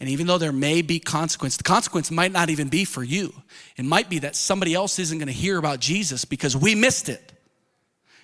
And 0.01 0.11
even 0.11 0.27
though 0.27 0.37
there 0.37 0.53
may 0.53 0.83
be 0.83 1.01
consequence, 1.01 1.57
the 1.57 1.65
consequence 1.65 2.11
might 2.11 2.31
not 2.31 2.51
even 2.51 2.69
be 2.69 2.85
for 2.85 3.03
you. 3.03 3.33
It 3.79 3.87
might 3.87 4.11
be 4.11 4.19
that 4.19 4.37
somebody 4.37 4.75
else 4.75 4.99
isn't 4.99 5.17
going 5.17 5.29
to 5.29 5.33
hear 5.33 5.57
about 5.57 5.81
Jesus 5.81 6.27
because 6.27 6.55
we 6.55 6.75
missed 6.75 7.09
it. 7.09 7.33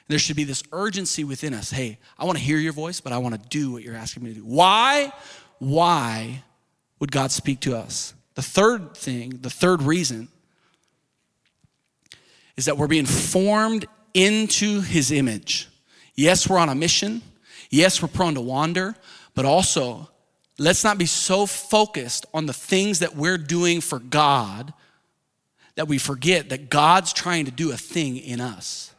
There 0.08 0.18
should 0.18 0.36
be 0.36 0.44
this 0.44 0.62
urgency 0.72 1.24
within 1.24 1.54
us. 1.54 1.70
Hey, 1.70 1.98
I 2.18 2.26
want 2.26 2.36
to 2.36 2.44
hear 2.44 2.58
your 2.58 2.74
voice, 2.74 3.00
but 3.00 3.14
I 3.14 3.18
want 3.18 3.34
to 3.34 3.48
do 3.48 3.72
what 3.72 3.82
you're 3.82 3.96
asking 3.96 4.24
me 4.24 4.34
to 4.34 4.40
do. 4.40 4.44
Why? 4.44 5.10
Why 5.58 6.42
would 7.00 7.12
God 7.12 7.30
speak 7.30 7.60
to 7.60 7.76
us? 7.76 8.14
The 8.34 8.42
third 8.42 8.96
thing, 8.96 9.38
the 9.42 9.50
third 9.50 9.82
reason, 9.82 10.28
is 12.56 12.66
that 12.66 12.76
we're 12.76 12.88
being 12.88 13.06
formed 13.06 13.86
into 14.12 14.80
his 14.80 15.10
image. 15.10 15.68
Yes, 16.14 16.48
we're 16.48 16.58
on 16.58 16.68
a 16.68 16.74
mission. 16.74 17.22
Yes, 17.70 18.00
we're 18.00 18.08
prone 18.08 18.34
to 18.34 18.40
wander, 18.40 18.94
but 19.34 19.44
also 19.44 20.08
let's 20.58 20.84
not 20.84 20.98
be 20.98 21.06
so 21.06 21.46
focused 21.46 22.26
on 22.32 22.46
the 22.46 22.52
things 22.52 23.00
that 23.00 23.16
we're 23.16 23.38
doing 23.38 23.80
for 23.80 23.98
God 23.98 24.72
that 25.74 25.88
we 25.88 25.98
forget 25.98 26.50
that 26.50 26.70
God's 26.70 27.12
trying 27.12 27.46
to 27.46 27.50
do 27.50 27.72
a 27.72 27.76
thing 27.76 28.16
in 28.16 28.40
us. 28.40 28.92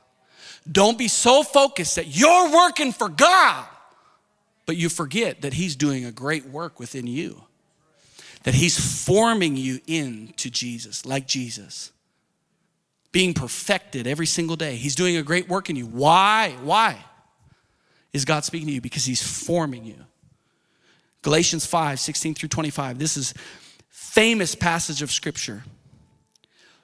Don't 0.70 0.98
be 0.98 1.08
so 1.08 1.44
focused 1.44 1.96
that 1.96 2.08
you're 2.08 2.52
working 2.52 2.92
for 2.92 3.08
God, 3.08 3.66
but 4.66 4.76
you 4.76 4.90
forget 4.90 5.42
that 5.42 5.54
He's 5.54 5.76
doing 5.76 6.06
a 6.06 6.12
great 6.12 6.46
work 6.46 6.80
within 6.80 7.08
you, 7.08 7.44
that 8.46 8.54
He's 8.54 9.04
forming 9.04 9.58
you 9.58 9.82
into 9.88 10.50
Jesus, 10.50 11.06
like 11.06 11.28
Jesus, 11.28 11.92
being 13.12 13.34
perfected 13.34 14.06
every 14.06 14.28
single 14.28 14.56
day. 14.56 14.76
He's 14.76 14.96
doing 14.96 15.18
a 15.18 15.24
great 15.24 15.50
work 15.50 15.70
in 15.70 15.76
you. 15.76 15.88
Why? 15.88 16.56
Why 16.62 17.04
is 18.14 18.24
God 18.24 18.46
speaking 18.46 18.68
to 18.68 18.74
you? 18.74 18.82
Because 18.82 19.04
He's 19.04 19.22
forming 19.22 19.84
you. 19.84 19.98
Galatians 21.24 21.66
5 21.66 22.00
16 22.00 22.36
through 22.36 22.50
25. 22.50 23.00
This 23.00 23.18
is 23.18 23.34
famous 23.90 24.54
passage 24.54 25.02
of 25.02 25.12
Scripture. 25.12 25.64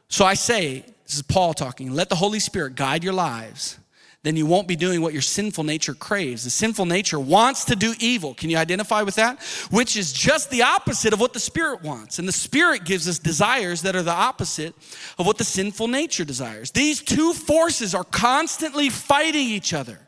So 0.07 0.25
I 0.25 0.33
say, 0.33 0.83
this 1.05 1.15
is 1.15 1.21
Paul 1.21 1.53
talking, 1.53 1.93
let 1.93 2.09
the 2.09 2.15
Holy 2.15 2.39
Spirit 2.39 2.75
guide 2.75 3.03
your 3.03 3.13
lives. 3.13 3.77
Then 4.23 4.35
you 4.35 4.45
won't 4.45 4.67
be 4.67 4.75
doing 4.75 5.01
what 5.01 5.13
your 5.13 5.21
sinful 5.23 5.63
nature 5.63 5.95
craves. 5.95 6.43
The 6.43 6.51
sinful 6.51 6.85
nature 6.85 7.19
wants 7.19 7.65
to 7.65 7.75
do 7.75 7.95
evil. 7.99 8.35
Can 8.35 8.51
you 8.51 8.57
identify 8.57 9.01
with 9.01 9.15
that? 9.15 9.41
Which 9.71 9.97
is 9.97 10.13
just 10.13 10.51
the 10.51 10.61
opposite 10.61 11.11
of 11.11 11.19
what 11.19 11.33
the 11.33 11.39
Spirit 11.39 11.81
wants. 11.81 12.19
And 12.19 12.27
the 12.27 12.31
Spirit 12.33 12.83
gives 12.83 13.09
us 13.09 13.17
desires 13.17 13.81
that 13.81 13.95
are 13.95 14.03
the 14.03 14.11
opposite 14.11 14.75
of 15.17 15.25
what 15.25 15.39
the 15.39 15.43
sinful 15.43 15.87
nature 15.87 16.23
desires. 16.23 16.69
These 16.69 17.01
two 17.01 17.33
forces 17.33 17.95
are 17.95 18.03
constantly 18.03 18.89
fighting 18.89 19.47
each 19.47 19.73
other. 19.73 19.99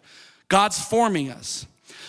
God's 0.47 0.79
forming 0.79 1.31
us. 1.31 1.65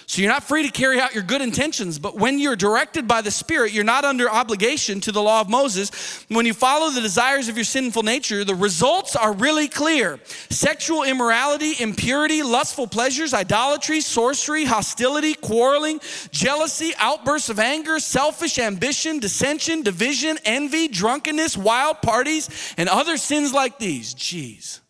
So 0.07 0.21
you're 0.21 0.31
not 0.31 0.45
free 0.45 0.63
to 0.65 0.71
carry 0.71 1.01
out 1.01 1.15
your 1.15 1.23
good 1.23 1.41
intentions, 1.41 1.99
but 1.99 2.17
when 2.17 2.39
you're 2.39 2.57
directed 2.57 3.09
by 3.09 3.23
the 3.23 3.31
Spirit, 3.31 3.73
you're 3.73 3.85
not 3.85 4.05
under 4.05 4.31
obligation 4.31 5.01
to 5.01 5.13
the 5.13 5.23
law 5.23 5.41
of 5.41 5.49
Moses. 5.49 6.25
When 6.29 6.45
you 6.45 6.53
follow 6.53 6.91
the 6.91 7.01
desires 7.01 7.49
of 7.49 7.57
your 7.57 7.65
sinful 7.65 8.03
nature, 8.03 8.45
the 8.45 8.55
results 8.55 9.17
are 9.17 9.33
really 9.33 9.67
clear 9.67 10.21
sexual 10.51 11.05
immorality, 11.05 11.75
impurity, 11.81 12.43
lustful 12.43 12.87
pleasures, 12.87 13.33
idolatry, 13.33 14.01
sorcery, 14.01 14.65
hostility, 14.65 15.35
quarreling, 15.35 16.01
jealousy, 16.31 16.93
outbursts 16.99 17.49
of 17.49 17.59
anger, 17.59 17.99
selfish 17.99 18.59
ambition, 18.59 19.19
dissension, 19.19 19.83
division, 19.83 20.39
envy, 20.45 20.87
drunkenness, 20.89 21.57
wild 21.57 22.03
parties, 22.03 22.75
and 22.77 22.89
other 22.89 23.17
sins 23.17 23.55
like 23.55 23.79
these. 23.79 24.15
Jeez 24.15 24.81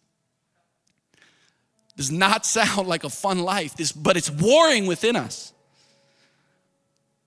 does 1.97 2.11
not 2.11 2.47
sound 2.47 2.87
like 2.87 3.05
a 3.05 3.11
fun 3.11 3.39
life, 3.41 3.77
this, 3.77 3.93
but 3.93 4.17
it's 4.17 4.31
warring 4.31 4.87
within 4.87 5.17
us. 5.17 5.53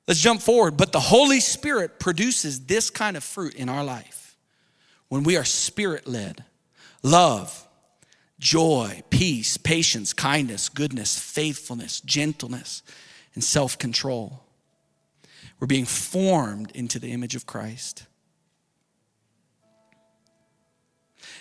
Let's 0.08 0.22
jump 0.22 0.42
forward. 0.42 0.78
But 0.78 0.92
the 0.92 1.00
Holy 1.00 1.40
Spirit 1.40 2.00
produces 2.00 2.66
this 2.66 2.90
kind 2.90 3.18
of 3.18 3.24
fruit 3.24 3.56
in 3.56 3.68
our 3.68 3.84
life 3.84 4.38
when 5.10 5.24
we 5.24 5.38
are 5.38 5.44
spirit 5.44 6.08
led 6.08 6.44
love, 7.04 7.68
joy, 8.40 9.04
peace, 9.10 9.58
patience, 9.58 10.14
kindness, 10.14 10.70
goodness, 10.70 11.20
faithfulness, 11.20 12.02
gentleness, 12.02 12.84
and 13.34 13.44
self 13.44 13.78
control. 13.78 14.44
We're 15.60 15.68
being 15.68 15.86
formed 15.86 16.72
into 16.72 17.00
the 17.00 17.12
image 17.12 17.36
of 17.36 17.46
Christ. 17.46 18.06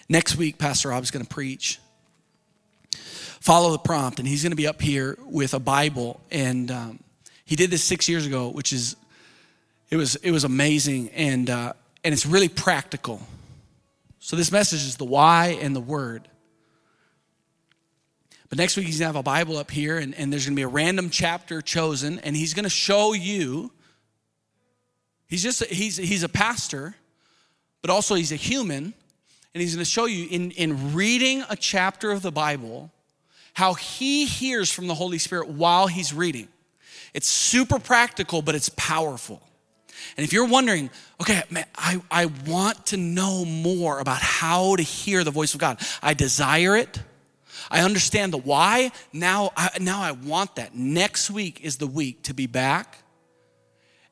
Next 0.08 0.36
week, 0.36 0.58
Pastor 0.58 0.88
Rob 0.88 1.02
is 1.02 1.10
going 1.10 1.24
to 1.24 1.34
preach 1.34 1.78
follow 2.96 3.72
the 3.72 3.78
prompt. 3.78 4.18
And 4.18 4.26
he's 4.26 4.42
going 4.42 4.52
to 4.52 4.56
be 4.56 4.66
up 4.66 4.82
here 4.82 5.18
with 5.24 5.54
a 5.54 5.60
Bible. 5.60 6.20
And 6.30 6.70
um, 6.70 7.00
he 7.44 7.56
did 7.56 7.70
this 7.70 7.84
six 7.84 8.08
years 8.08 8.26
ago, 8.26 8.48
which 8.48 8.72
is, 8.72 8.96
it 9.90 9.96
was, 9.96 10.16
it 10.16 10.30
was 10.30 10.44
amazing. 10.44 11.10
And, 11.10 11.48
uh, 11.48 11.72
and 12.04 12.12
it's 12.12 12.26
really 12.26 12.48
practical. 12.48 13.20
So 14.18 14.36
this 14.36 14.50
message 14.50 14.80
is 14.80 14.96
the 14.96 15.04
why 15.04 15.58
and 15.60 15.74
the 15.74 15.80
word. 15.80 16.28
But 18.48 18.58
next 18.58 18.76
week, 18.76 18.86
he's 18.86 18.98
going 18.98 19.12
to 19.12 19.16
have 19.16 19.16
a 19.16 19.22
Bible 19.22 19.56
up 19.56 19.70
here, 19.70 19.98
and, 19.98 20.14
and 20.14 20.32
there's 20.32 20.46
going 20.46 20.54
to 20.54 20.56
be 20.56 20.62
a 20.62 20.68
random 20.68 21.10
chapter 21.10 21.60
chosen, 21.60 22.20
and 22.20 22.36
he's 22.36 22.54
going 22.54 22.64
to 22.64 22.70
show 22.70 23.12
you. 23.12 23.72
He's 25.26 25.42
just, 25.42 25.64
he's, 25.66 25.96
he's 25.96 26.22
a 26.22 26.28
pastor, 26.28 26.94
but 27.82 27.90
also 27.90 28.14
he's 28.14 28.30
a 28.30 28.36
human, 28.36 28.94
and 29.56 29.62
he's 29.62 29.74
going 29.74 29.82
to 29.82 29.90
show 29.90 30.04
you 30.04 30.28
in, 30.30 30.50
in 30.50 30.92
reading 30.92 31.42
a 31.48 31.56
chapter 31.56 32.10
of 32.10 32.20
the 32.20 32.30
Bible 32.30 32.92
how 33.54 33.72
he 33.72 34.26
hears 34.26 34.70
from 34.70 34.86
the 34.86 34.94
Holy 34.94 35.16
Spirit 35.16 35.48
while 35.48 35.86
he's 35.86 36.12
reading. 36.12 36.48
It's 37.14 37.26
super 37.26 37.78
practical, 37.78 38.42
but 38.42 38.54
it's 38.54 38.68
powerful. 38.76 39.40
And 40.18 40.24
if 40.24 40.34
you're 40.34 40.46
wondering, 40.46 40.90
okay, 41.22 41.42
man, 41.48 41.64
I, 41.74 42.02
I 42.10 42.26
want 42.26 42.84
to 42.88 42.98
know 42.98 43.46
more 43.46 43.98
about 43.98 44.18
how 44.18 44.76
to 44.76 44.82
hear 44.82 45.24
the 45.24 45.30
voice 45.30 45.54
of 45.54 45.60
God, 45.60 45.80
I 46.02 46.12
desire 46.12 46.76
it. 46.76 47.00
I 47.70 47.80
understand 47.80 48.34
the 48.34 48.38
why. 48.38 48.92
Now 49.10 49.52
I, 49.56 49.70
now 49.80 50.02
I 50.02 50.10
want 50.10 50.56
that. 50.56 50.74
Next 50.74 51.30
week 51.30 51.62
is 51.62 51.78
the 51.78 51.86
week 51.86 52.24
to 52.24 52.34
be 52.34 52.46
back 52.46 52.98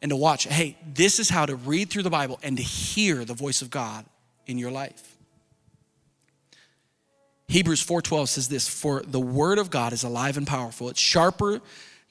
and 0.01 0.09
to 0.09 0.17
watch. 0.17 0.45
Hey, 0.45 0.79
this 0.91 1.19
is 1.19 1.29
how 1.29 1.45
to 1.45 1.55
read 1.55 1.91
through 1.91 2.05
the 2.05 2.09
Bible 2.09 2.41
and 2.43 2.57
to 2.57 2.63
hear 2.63 3.27
the 3.27 3.35
voice 3.35 3.61
of 3.61 3.69
God 3.69 4.07
in 4.47 4.57
your 4.57 4.71
life. 4.71 5.14
Hebrews 7.49 7.83
4:12 7.83 8.29
says 8.31 8.49
this, 8.49 8.67
"For 8.67 9.03
the 9.03 9.21
word 9.21 9.59
of 9.59 9.71
God 9.71 9.93
is 9.93 10.03
alive 10.03 10.37
and 10.37 10.47
powerful. 10.47 10.89
It's 10.89 11.01
sharper 11.01 11.61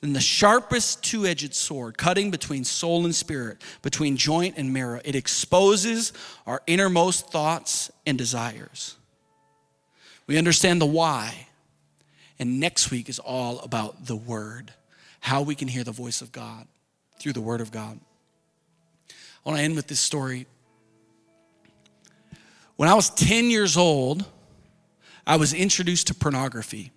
than 0.02 0.14
the 0.14 0.22
sharpest 0.22 1.02
two-edged 1.04 1.56
sword, 1.56 1.98
cutting 1.98 2.30
between 2.30 2.64
soul 2.64 3.06
and 3.06 3.16
spirit, 3.16 3.62
between 3.82 4.18
joint 4.18 4.56
and 4.58 4.72
marrow. 4.72 5.02
It 5.04 5.16
exposes 5.16 6.14
our 6.46 6.62
innermost 6.68 7.30
thoughts 7.30 7.90
and 8.06 8.18
desires." 8.18 8.96
We 10.28 10.38
understand 10.38 10.80
the 10.80 10.86
why. 10.86 11.48
And 12.40 12.60
next 12.60 12.92
week 12.92 13.10
is 13.10 13.20
all 13.20 13.60
about 13.60 14.06
the 14.06 14.16
word, 14.16 14.74
how 15.22 15.42
we 15.42 15.56
can 15.56 15.68
hear 15.68 15.84
the 15.84 15.92
voice 15.92 16.22
of 16.22 16.32
God 16.32 16.68
through 17.20 17.34
the 17.34 17.42
word 17.42 17.62
of 17.62 17.72
God. 17.72 18.00
I 19.10 19.14
want 19.50 19.58
to 19.58 19.64
end 19.64 19.76
with 19.76 19.88
this 19.88 20.00
story. 20.00 20.48
When 22.76 22.90
I 22.90 22.94
was 22.94 23.10
10 23.10 23.50
years 23.50 23.78
old, 23.78 24.26
I 25.26 25.38
was 25.38 25.54
introduced 25.54 26.08
to 26.08 26.14
pornography. 26.14 26.92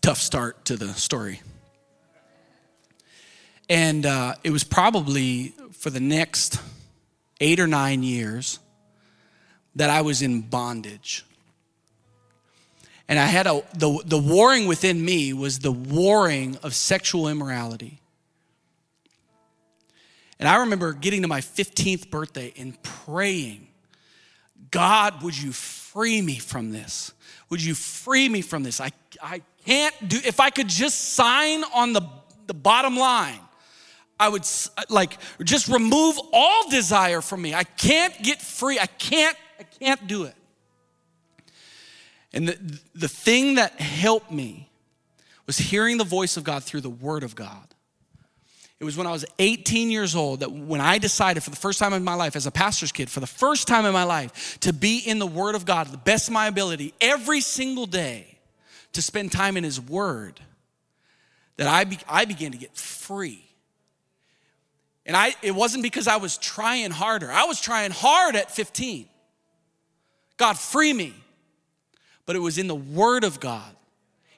Tough 0.00 0.18
start 0.18 0.64
to 0.66 0.76
the 0.76 0.94
story. 0.94 1.42
And 3.68 4.06
uh, 4.06 4.34
it 4.44 4.50
was 4.50 4.64
probably 4.64 5.54
for 5.72 5.90
the 5.90 6.00
next 6.00 6.60
eight 7.40 7.58
or 7.58 7.66
nine 7.66 8.02
years 8.02 8.58
that 9.76 9.90
I 9.90 10.02
was 10.02 10.22
in 10.22 10.42
bondage. 10.42 11.24
And 13.08 13.18
I 13.18 13.26
had 13.26 13.46
a, 13.46 13.62
the, 13.74 14.02
the 14.04 14.18
warring 14.18 14.66
within 14.66 15.04
me 15.04 15.32
was 15.32 15.58
the 15.58 15.72
warring 15.72 16.58
of 16.62 16.74
sexual 16.74 17.28
immorality. 17.28 18.00
And 20.38 20.48
I 20.48 20.58
remember 20.58 20.92
getting 20.92 21.22
to 21.22 21.28
my 21.28 21.40
15th 21.40 22.08
birthday 22.08 22.52
and 22.56 22.80
praying 22.82 23.69
God, 24.70 25.22
would 25.22 25.36
you 25.36 25.52
free 25.52 26.22
me 26.22 26.38
from 26.38 26.70
this? 26.70 27.12
Would 27.48 27.62
you 27.62 27.74
free 27.74 28.28
me 28.28 28.42
from 28.42 28.62
this? 28.62 28.80
I, 28.80 28.92
I 29.22 29.42
can't 29.66 30.08
do, 30.08 30.18
if 30.24 30.40
I 30.40 30.50
could 30.50 30.68
just 30.68 31.14
sign 31.14 31.64
on 31.74 31.92
the, 31.92 32.02
the 32.46 32.54
bottom 32.54 32.96
line, 32.96 33.40
I 34.18 34.28
would 34.28 34.46
like 34.90 35.16
just 35.42 35.68
remove 35.68 36.20
all 36.32 36.68
desire 36.68 37.22
from 37.22 37.42
me. 37.42 37.54
I 37.54 37.64
can't 37.64 38.22
get 38.22 38.40
free. 38.40 38.78
I 38.78 38.86
can't, 38.86 39.36
I 39.58 39.62
can't 39.62 40.06
do 40.06 40.24
it. 40.24 40.34
And 42.32 42.48
the, 42.48 42.80
the 42.94 43.08
thing 43.08 43.54
that 43.56 43.80
helped 43.80 44.30
me 44.30 44.68
was 45.46 45.58
hearing 45.58 45.96
the 45.96 46.04
voice 46.04 46.36
of 46.36 46.44
God 46.44 46.62
through 46.62 46.82
the 46.82 46.90
Word 46.90 47.24
of 47.24 47.34
God. 47.34 47.74
It 48.80 48.84
was 48.84 48.96
when 48.96 49.06
I 49.06 49.12
was 49.12 49.26
18 49.38 49.90
years 49.90 50.16
old 50.16 50.40
that 50.40 50.50
when 50.50 50.80
I 50.80 50.96
decided 50.96 51.42
for 51.42 51.50
the 51.50 51.56
first 51.56 51.78
time 51.78 51.92
in 51.92 52.02
my 52.02 52.14
life, 52.14 52.34
as 52.34 52.46
a 52.46 52.50
pastor's 52.50 52.92
kid, 52.92 53.10
for 53.10 53.20
the 53.20 53.26
first 53.26 53.68
time 53.68 53.84
in 53.84 53.92
my 53.92 54.04
life, 54.04 54.58
to 54.60 54.72
be 54.72 54.98
in 54.98 55.18
the 55.18 55.26
Word 55.26 55.54
of 55.54 55.66
God, 55.66 55.88
the 55.88 55.98
best 55.98 56.28
of 56.28 56.32
my 56.32 56.46
ability, 56.46 56.94
every 56.98 57.42
single 57.42 57.84
day, 57.84 58.38
to 58.94 59.02
spend 59.02 59.32
time 59.32 59.58
in 59.58 59.64
His 59.64 59.78
Word, 59.78 60.40
that 61.58 61.68
I, 61.68 61.84
be, 61.84 61.98
I 62.08 62.24
began 62.24 62.52
to 62.52 62.58
get 62.58 62.74
free. 62.74 63.44
And 65.04 65.14
I, 65.14 65.34
it 65.42 65.54
wasn't 65.54 65.82
because 65.82 66.08
I 66.08 66.16
was 66.16 66.38
trying 66.38 66.90
harder, 66.90 67.30
I 67.30 67.44
was 67.44 67.60
trying 67.60 67.90
hard 67.90 68.34
at 68.34 68.50
15. 68.50 69.06
God, 70.38 70.58
free 70.58 70.94
me. 70.94 71.12
But 72.24 72.34
it 72.34 72.38
was 72.38 72.56
in 72.56 72.66
the 72.66 72.74
Word 72.74 73.24
of 73.24 73.40
God 73.40 73.76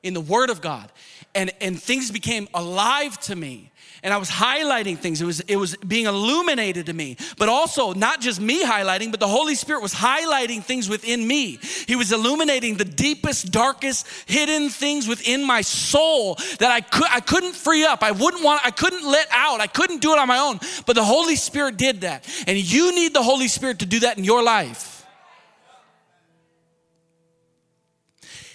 in 0.02 0.14
the 0.14 0.20
Word 0.20 0.50
of 0.50 0.60
God. 0.60 0.90
And, 1.34 1.50
and 1.60 1.80
things 1.80 2.10
became 2.10 2.48
alive 2.54 3.18
to 3.20 3.36
me. 3.36 3.70
And 4.04 4.12
I 4.12 4.16
was 4.16 4.28
highlighting 4.28 4.98
things. 4.98 5.22
It 5.22 5.24
was, 5.24 5.40
it 5.40 5.54
was 5.54 5.76
being 5.76 6.06
illuminated 6.06 6.86
to 6.86 6.92
me. 6.92 7.16
But 7.38 7.48
also, 7.48 7.92
not 7.92 8.20
just 8.20 8.40
me 8.40 8.64
highlighting, 8.64 9.12
but 9.12 9.20
the 9.20 9.28
Holy 9.28 9.54
Spirit 9.54 9.80
was 9.80 9.94
highlighting 9.94 10.64
things 10.64 10.88
within 10.88 11.24
me. 11.24 11.60
He 11.86 11.94
was 11.94 12.10
illuminating 12.10 12.76
the 12.76 12.84
deepest, 12.84 13.52
darkest, 13.52 14.08
hidden 14.26 14.70
things 14.70 15.06
within 15.06 15.44
my 15.44 15.60
soul 15.60 16.34
that 16.58 16.72
I, 16.72 16.80
could, 16.80 17.06
I 17.10 17.20
couldn't 17.20 17.54
free 17.54 17.84
up. 17.84 18.02
I 18.02 18.10
wouldn't 18.10 18.42
want, 18.42 18.66
I 18.66 18.72
couldn't 18.72 19.04
let 19.04 19.28
out. 19.30 19.60
I 19.60 19.68
couldn't 19.68 20.02
do 20.02 20.12
it 20.12 20.18
on 20.18 20.26
my 20.26 20.38
own. 20.38 20.58
But 20.84 20.96
the 20.96 21.04
Holy 21.04 21.36
Spirit 21.36 21.76
did 21.76 22.00
that. 22.00 22.28
And 22.48 22.58
you 22.58 22.92
need 22.92 23.14
the 23.14 23.22
Holy 23.22 23.46
Spirit 23.46 23.78
to 23.80 23.86
do 23.86 24.00
that 24.00 24.18
in 24.18 24.24
your 24.24 24.42
life. 24.42 25.06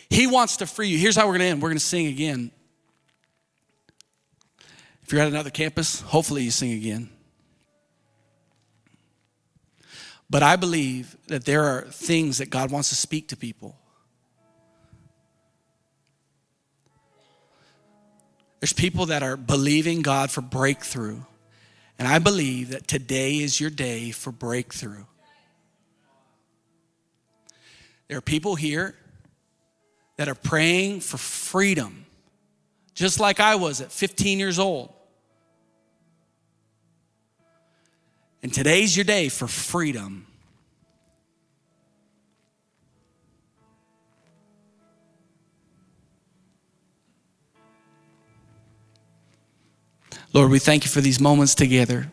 He 0.09 0.27
wants 0.27 0.57
to 0.57 0.67
free 0.67 0.89
you. 0.89 0.97
Here's 0.97 1.15
how 1.15 1.25
we're 1.25 1.37
going 1.37 1.41
to 1.41 1.45
end 1.47 1.61
we're 1.61 1.69
going 1.69 1.79
to 1.79 1.85
sing 1.85 2.07
again. 2.07 2.51
If 5.07 5.13
you're 5.13 5.21
at 5.21 5.29
another 5.29 5.49
campus, 5.49 6.01
hopefully 6.01 6.43
you 6.43 6.51
sing 6.51 6.73
again. 6.73 7.09
But 10.29 10.43
I 10.43 10.57
believe 10.57 11.15
that 11.27 11.45
there 11.45 11.63
are 11.63 11.83
things 11.83 12.39
that 12.39 12.49
God 12.49 12.71
wants 12.71 12.89
to 12.89 12.95
speak 12.95 13.29
to 13.29 13.37
people. 13.37 13.77
There's 18.59 18.73
people 18.73 19.05
that 19.05 19.23
are 19.23 19.37
believing 19.37 20.01
God 20.01 20.29
for 20.29 20.41
breakthrough. 20.41 21.21
And 21.97 22.05
I 22.05 22.19
believe 22.19 22.71
that 22.71 22.85
today 22.85 23.37
is 23.37 23.61
your 23.61 23.69
day 23.69 24.11
for 24.11 24.33
breakthrough. 24.33 25.05
There 28.09 28.17
are 28.17 28.21
people 28.21 28.55
here 28.55 28.93
that 30.17 30.27
are 30.27 30.35
praying 30.35 30.99
for 30.99 31.15
freedom, 31.15 32.05
just 32.93 33.21
like 33.21 33.39
I 33.39 33.55
was 33.55 33.79
at 33.79 33.93
15 33.93 34.37
years 34.37 34.59
old. 34.59 34.95
And 38.47 38.53
today's 38.53 38.95
your 38.95 39.03
day 39.03 39.27
for 39.27 39.45
freedom. 39.45 40.25
Lord, 50.31 50.49
we 50.49 50.59
thank 50.59 50.85
you 50.85 50.89
for 50.89 51.01
these 51.01 51.19
moments 51.19 51.55
together. 51.55 52.09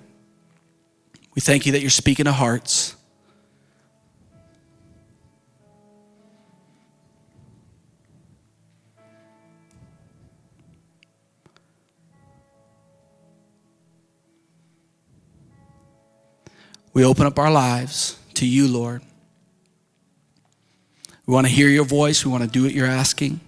We 1.36 1.40
thank 1.40 1.66
you 1.66 1.72
that 1.72 1.82
you're 1.82 1.90
speaking 1.90 2.24
to 2.24 2.32
hearts. 2.32 2.96
We 16.94 17.04
open 17.04 17.26
up 17.26 17.38
our 17.40 17.50
lives 17.50 18.16
to 18.34 18.46
you, 18.46 18.68
Lord. 18.68 19.02
We 21.26 21.34
want 21.34 21.46
to 21.46 21.52
hear 21.52 21.68
your 21.68 21.84
voice. 21.84 22.24
We 22.24 22.30
want 22.30 22.44
to 22.44 22.48
do 22.48 22.62
what 22.62 22.72
you're 22.72 22.86
asking. 22.86 23.40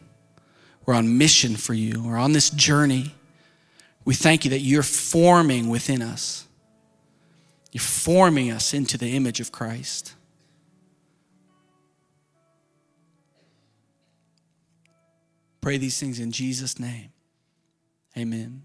We're 0.85 0.95
on 0.95 1.17
mission 1.17 1.57
for 1.57 1.73
you. 1.73 2.03
We're 2.03 2.17
on 2.17 2.33
this 2.33 2.51
journey. 2.51 3.15
We 4.05 4.15
thank 4.15 4.45
you 4.45 4.51
that 4.51 4.61
you're 4.61 4.83
forming 4.83 5.69
within 5.69 6.03
us. 6.03 6.47
You're 7.71 7.83
forming 7.83 8.51
us 8.51 8.75
into 8.75 8.99
the 8.99 9.15
image 9.15 9.41
of 9.41 9.53
Christ. 9.53 10.15
Pray 15.61 15.79
these 15.79 15.99
things 15.99 16.19
in 16.19 16.33
Jesus' 16.33 16.79
name. 16.79 17.11
Amen. 18.17 18.63